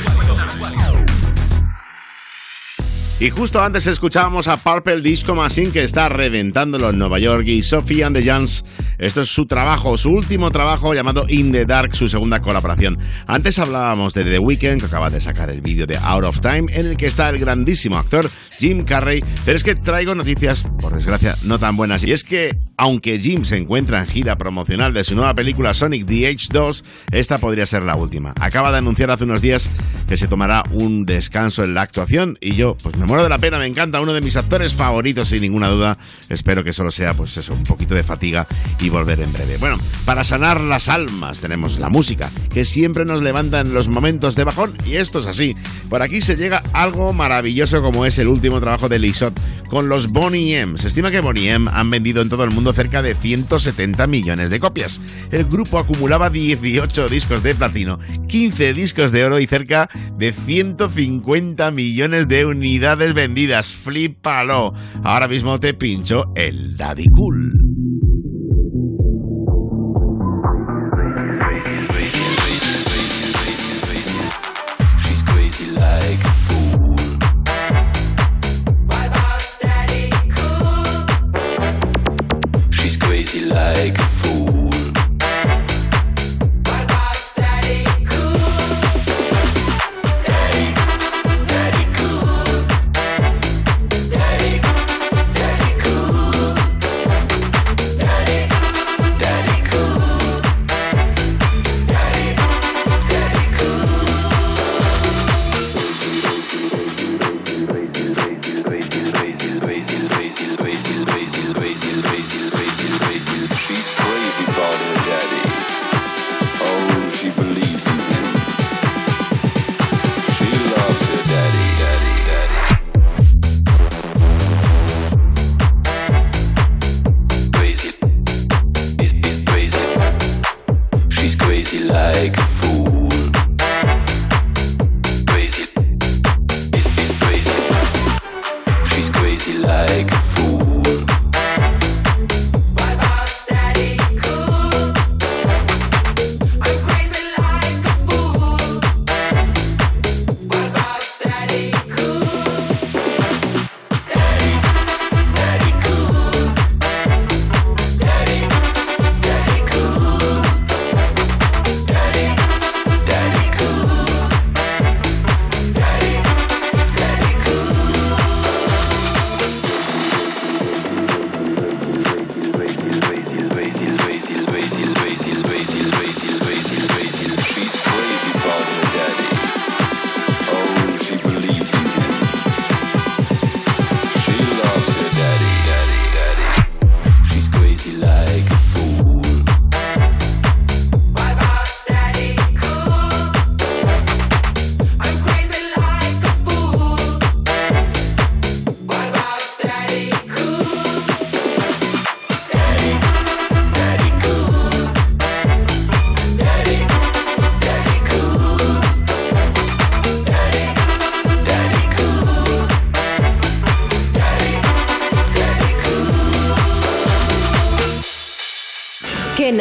[3.25, 7.63] Y justo antes escuchábamos a Purple Disco Machine que está reventándolo en Nueva York y
[7.63, 8.63] Sophie and the Jans.
[8.99, 12.99] Esto es su trabajo, su último trabajo llamado In the Dark, su segunda colaboración.
[13.27, 16.67] Antes hablábamos de The Weeknd que acaba de sacar el vídeo de Out of Time
[16.69, 18.29] en el que está el grandísimo actor
[18.59, 19.25] Jim Carrey.
[19.47, 22.05] Pero es que traigo noticias, por desgracia, no tan buenas.
[22.05, 26.07] Y es que aunque Jim se encuentra en gira promocional de su nueva película Sonic
[26.07, 28.35] the Hedgehog 2, esta podría ser la última.
[28.41, 29.71] Acaba de anunciar hace unos días
[30.09, 33.39] que se tomará un descanso en la actuación y yo pues me muero de la
[33.39, 35.99] pena, me encanta, uno de mis actores favoritos sin ninguna duda.
[36.29, 38.47] Espero que solo sea pues eso, un poquito de fatiga
[38.81, 39.57] y volver en breve.
[39.59, 44.35] Bueno, para sanar las almas tenemos la música, que siempre nos levanta en los momentos
[44.35, 45.57] de bajón y esto es así.
[45.89, 49.39] Por aquí se llega algo maravilloso como es el último trabajo de Lisot
[49.69, 50.79] con los Bonnie M.
[50.79, 54.51] Se estima que Bonnie M han vendido en todo el mundo cerca de 170 millones
[54.51, 55.01] de copias.
[55.31, 61.71] El grupo acumulaba 18 discos de platino, 15 discos de oro y cerca de 150
[61.71, 63.73] millones de unidades vendidas.
[63.73, 64.73] Flipalo.
[65.03, 67.94] Ahora mismo te pincho el Daddy Cool.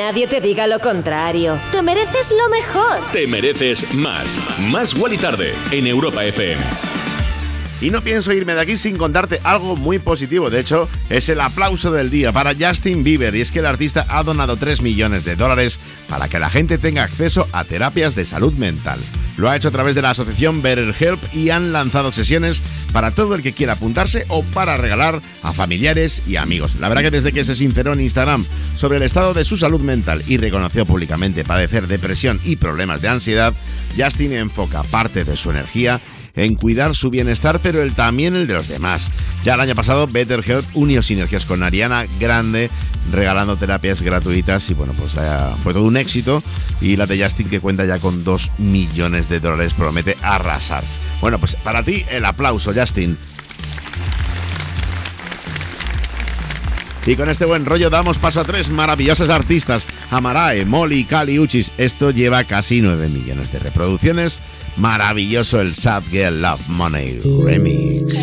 [0.06, 1.58] Nadie te diga lo contrario.
[1.72, 3.12] Te mereces lo mejor.
[3.14, 4.38] Te mereces más.
[4.60, 6.62] Más Wally Tarde en Europa FM.
[7.80, 10.50] Y no pienso irme de aquí sin contarte algo muy positivo.
[10.50, 13.34] De hecho, es el aplauso del día para Justin Bieber.
[13.34, 16.78] Y es que el artista ha donado 3 millones de dólares para que la gente
[16.78, 19.00] tenga acceso a terapias de salud mental.
[19.38, 22.62] Lo ha hecho a través de la asociación BetterHelp y han lanzado sesiones
[22.92, 26.80] para todo el que quiera apuntarse o para regalar a familiares y amigos.
[26.80, 28.46] La verdad que desde que se sinceró en Instagram
[28.76, 33.10] sobre el estado de su salud mental y reconoció públicamente padecer depresión y problemas de
[33.10, 33.54] ansiedad,
[33.98, 36.00] Justin enfoca parte de su energía
[36.36, 39.12] en cuidar su bienestar, pero el, también el de los demás.
[39.44, 42.70] Ya el año pasado, BetterHelp unió sinergias con Ariana Grande,
[43.12, 45.20] regalando terapias gratuitas y bueno, pues eh,
[45.64, 46.44] fue todo un éxito.
[46.82, 50.84] Y la de Justin, que cuenta ya con 2 millones de dólares, promete arrasar.
[51.22, 53.18] Bueno, pues para ti el aplauso, Justin.
[57.06, 59.86] Y con este buen rollo damos paso a tres maravillosas artistas.
[60.10, 61.72] Amarae, Molly, Kali Uchis.
[61.78, 64.40] Esto lleva casi 9 millones de reproducciones.
[64.78, 68.16] Maravilloso el Sad Girl Love Money Remix.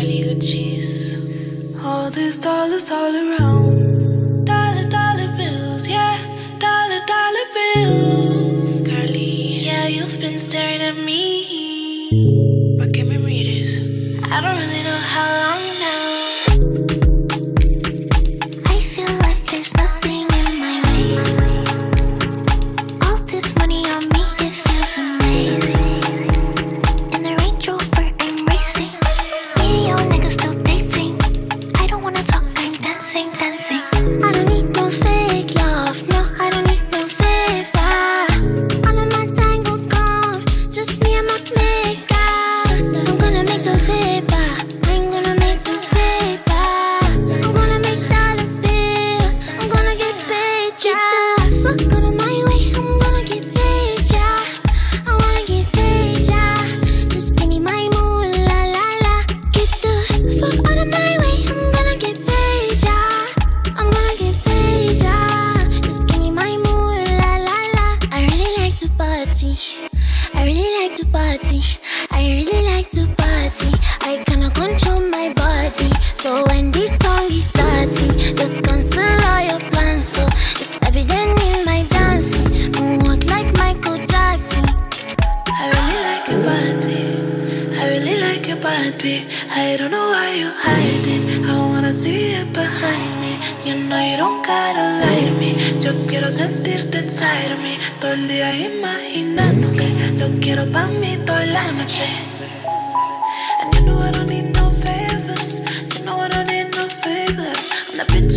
[1.83, 4.45] All these dollars all around.
[4.45, 6.17] Dollar, dollar bills, yeah.
[6.59, 8.87] Dollar, dollar bills.
[8.87, 9.63] Carly.
[9.63, 11.51] Yeah, you've been staring at me.
[12.11, 12.50] ¿Para qué me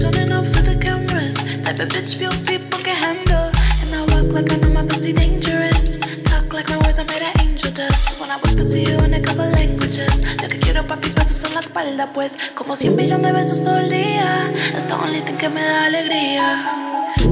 [0.02, 1.34] Running off for the cameras.
[1.62, 3.50] Type of bitch few people can handle.
[3.82, 5.98] And I walk like I know my pussy dangerous.
[6.24, 8.20] Talk like my words are made of angel dust.
[8.20, 10.12] When I whisper to you in a couple languages.
[10.42, 12.36] Lo que quiero papis besos en la espalda, pues.
[12.54, 14.50] Como cien millones de besos todo el día.
[14.76, 16.64] Es the only thing que me da alegría.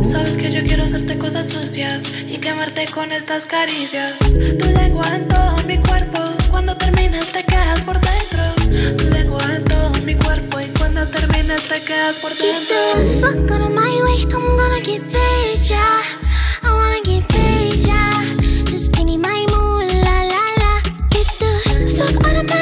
[0.08, 4.18] Sabes que yo quiero hacerte cosas sucias y quemarte con estas caricias.
[4.58, 6.20] Tu lengua en todo mi cuerpo.
[6.50, 8.96] Cuando terminas te quedas por dentro.
[8.96, 10.60] Tu lengua en todo mi cuerpo
[10.94, 13.20] cuando terminas te quedas por Get the dentro.
[13.20, 14.22] fuck out of my way.
[14.24, 16.02] I'm gonna get paid, yeah.
[16.62, 18.36] I wanna get paid, yeah.
[18.64, 20.80] Just give me my mood, la la la.
[21.08, 22.61] Get the fuck out of my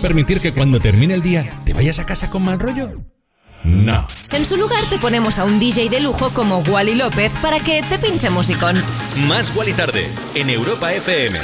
[0.00, 3.04] a permitir que cuando termine el día te vayas a casa con mal rollo?
[3.64, 4.06] No.
[4.32, 7.82] En su lugar te ponemos a un DJ de lujo como Wally López para que
[7.82, 8.82] te pinche musicón.
[9.28, 11.38] Más Wally Tarde en Europa FM.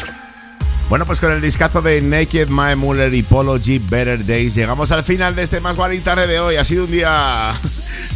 [0.88, 4.90] Bueno, pues con el discazo de Naked, Mae Muller y Polo G Better Days llegamos
[4.92, 6.56] al final de este Más Guay Tarde de hoy.
[6.56, 7.52] Ha sido un día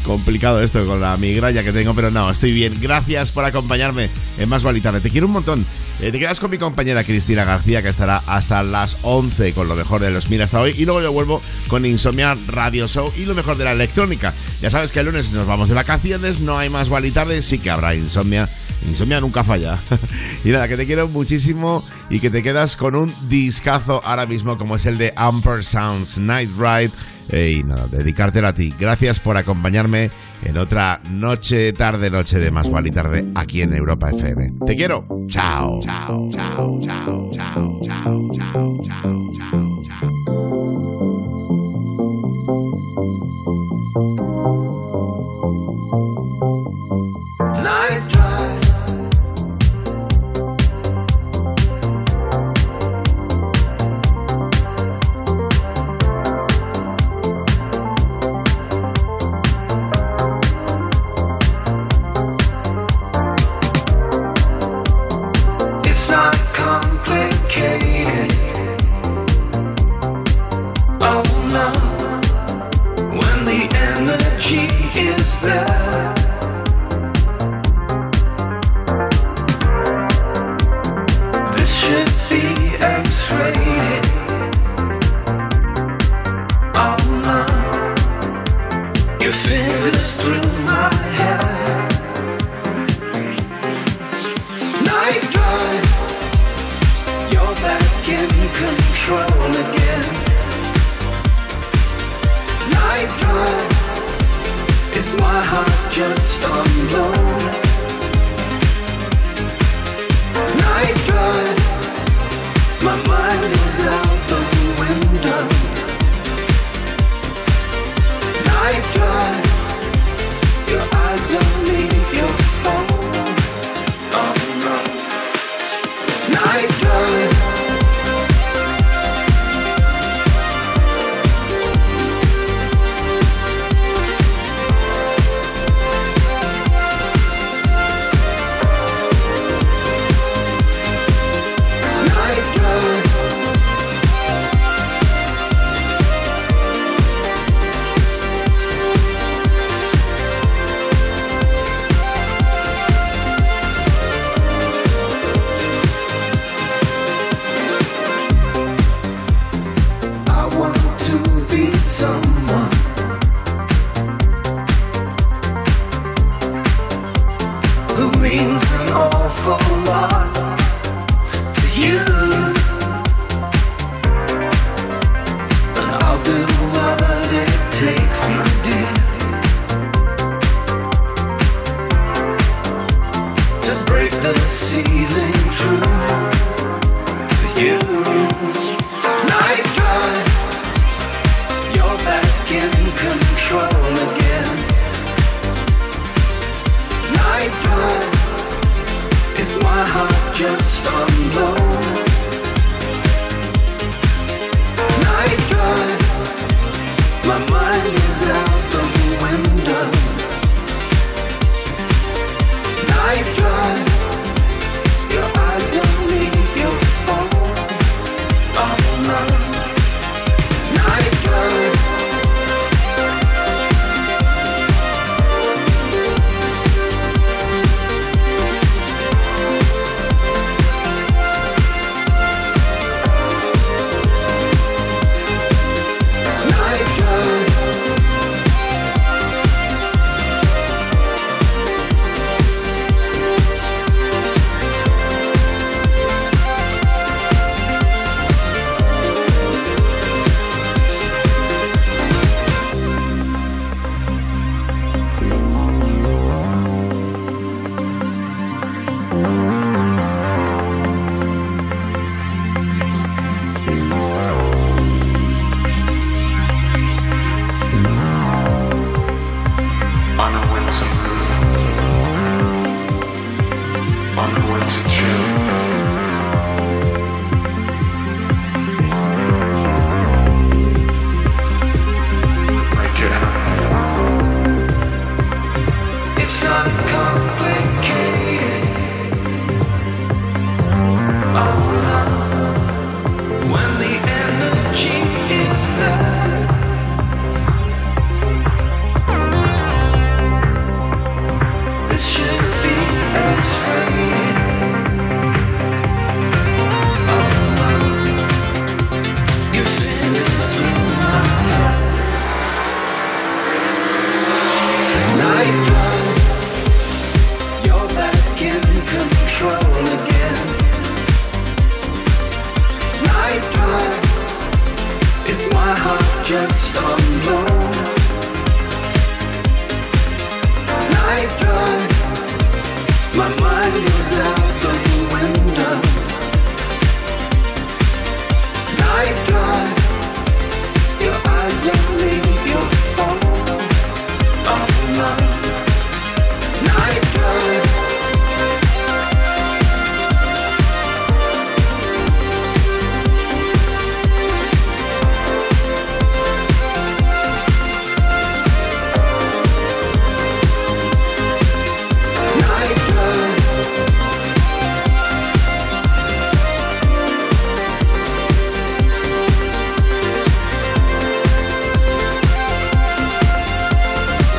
[0.05, 2.77] complicado esto con la migraña que tengo, pero no, estoy bien.
[2.81, 5.01] Gracias por acompañarme en Más Tarde.
[5.01, 5.65] Te quiero un montón.
[6.01, 9.75] Eh, te quedas con mi compañera Cristina García, que estará hasta las 11 con lo
[9.75, 10.75] mejor de los Mira hasta hoy.
[10.77, 14.33] Y luego yo vuelvo con Insomnia Radio Show y lo mejor de la electrónica.
[14.61, 17.59] Ya sabes que el lunes nos vamos de vacaciones, no hay más Guay Tarde, sí
[17.59, 18.49] que habrá Insomnia.
[18.89, 19.79] Insomnia nunca falla.
[20.45, 24.57] y nada, que te quiero muchísimo y que te quedas con un discazo ahora mismo
[24.57, 26.93] como es el de Amper Sounds Night Ride.
[27.33, 28.75] Y nada, dedicártelo a ti.
[28.79, 30.11] Gracias por acompañarme
[30.45, 34.53] en otra noche, tarde, noche de más y tarde aquí en Europa FM.
[34.67, 35.05] Te quiero.
[35.29, 35.81] Chao.
[35.81, 39.20] Chao, chao, chao, chao, chao, chao, chao,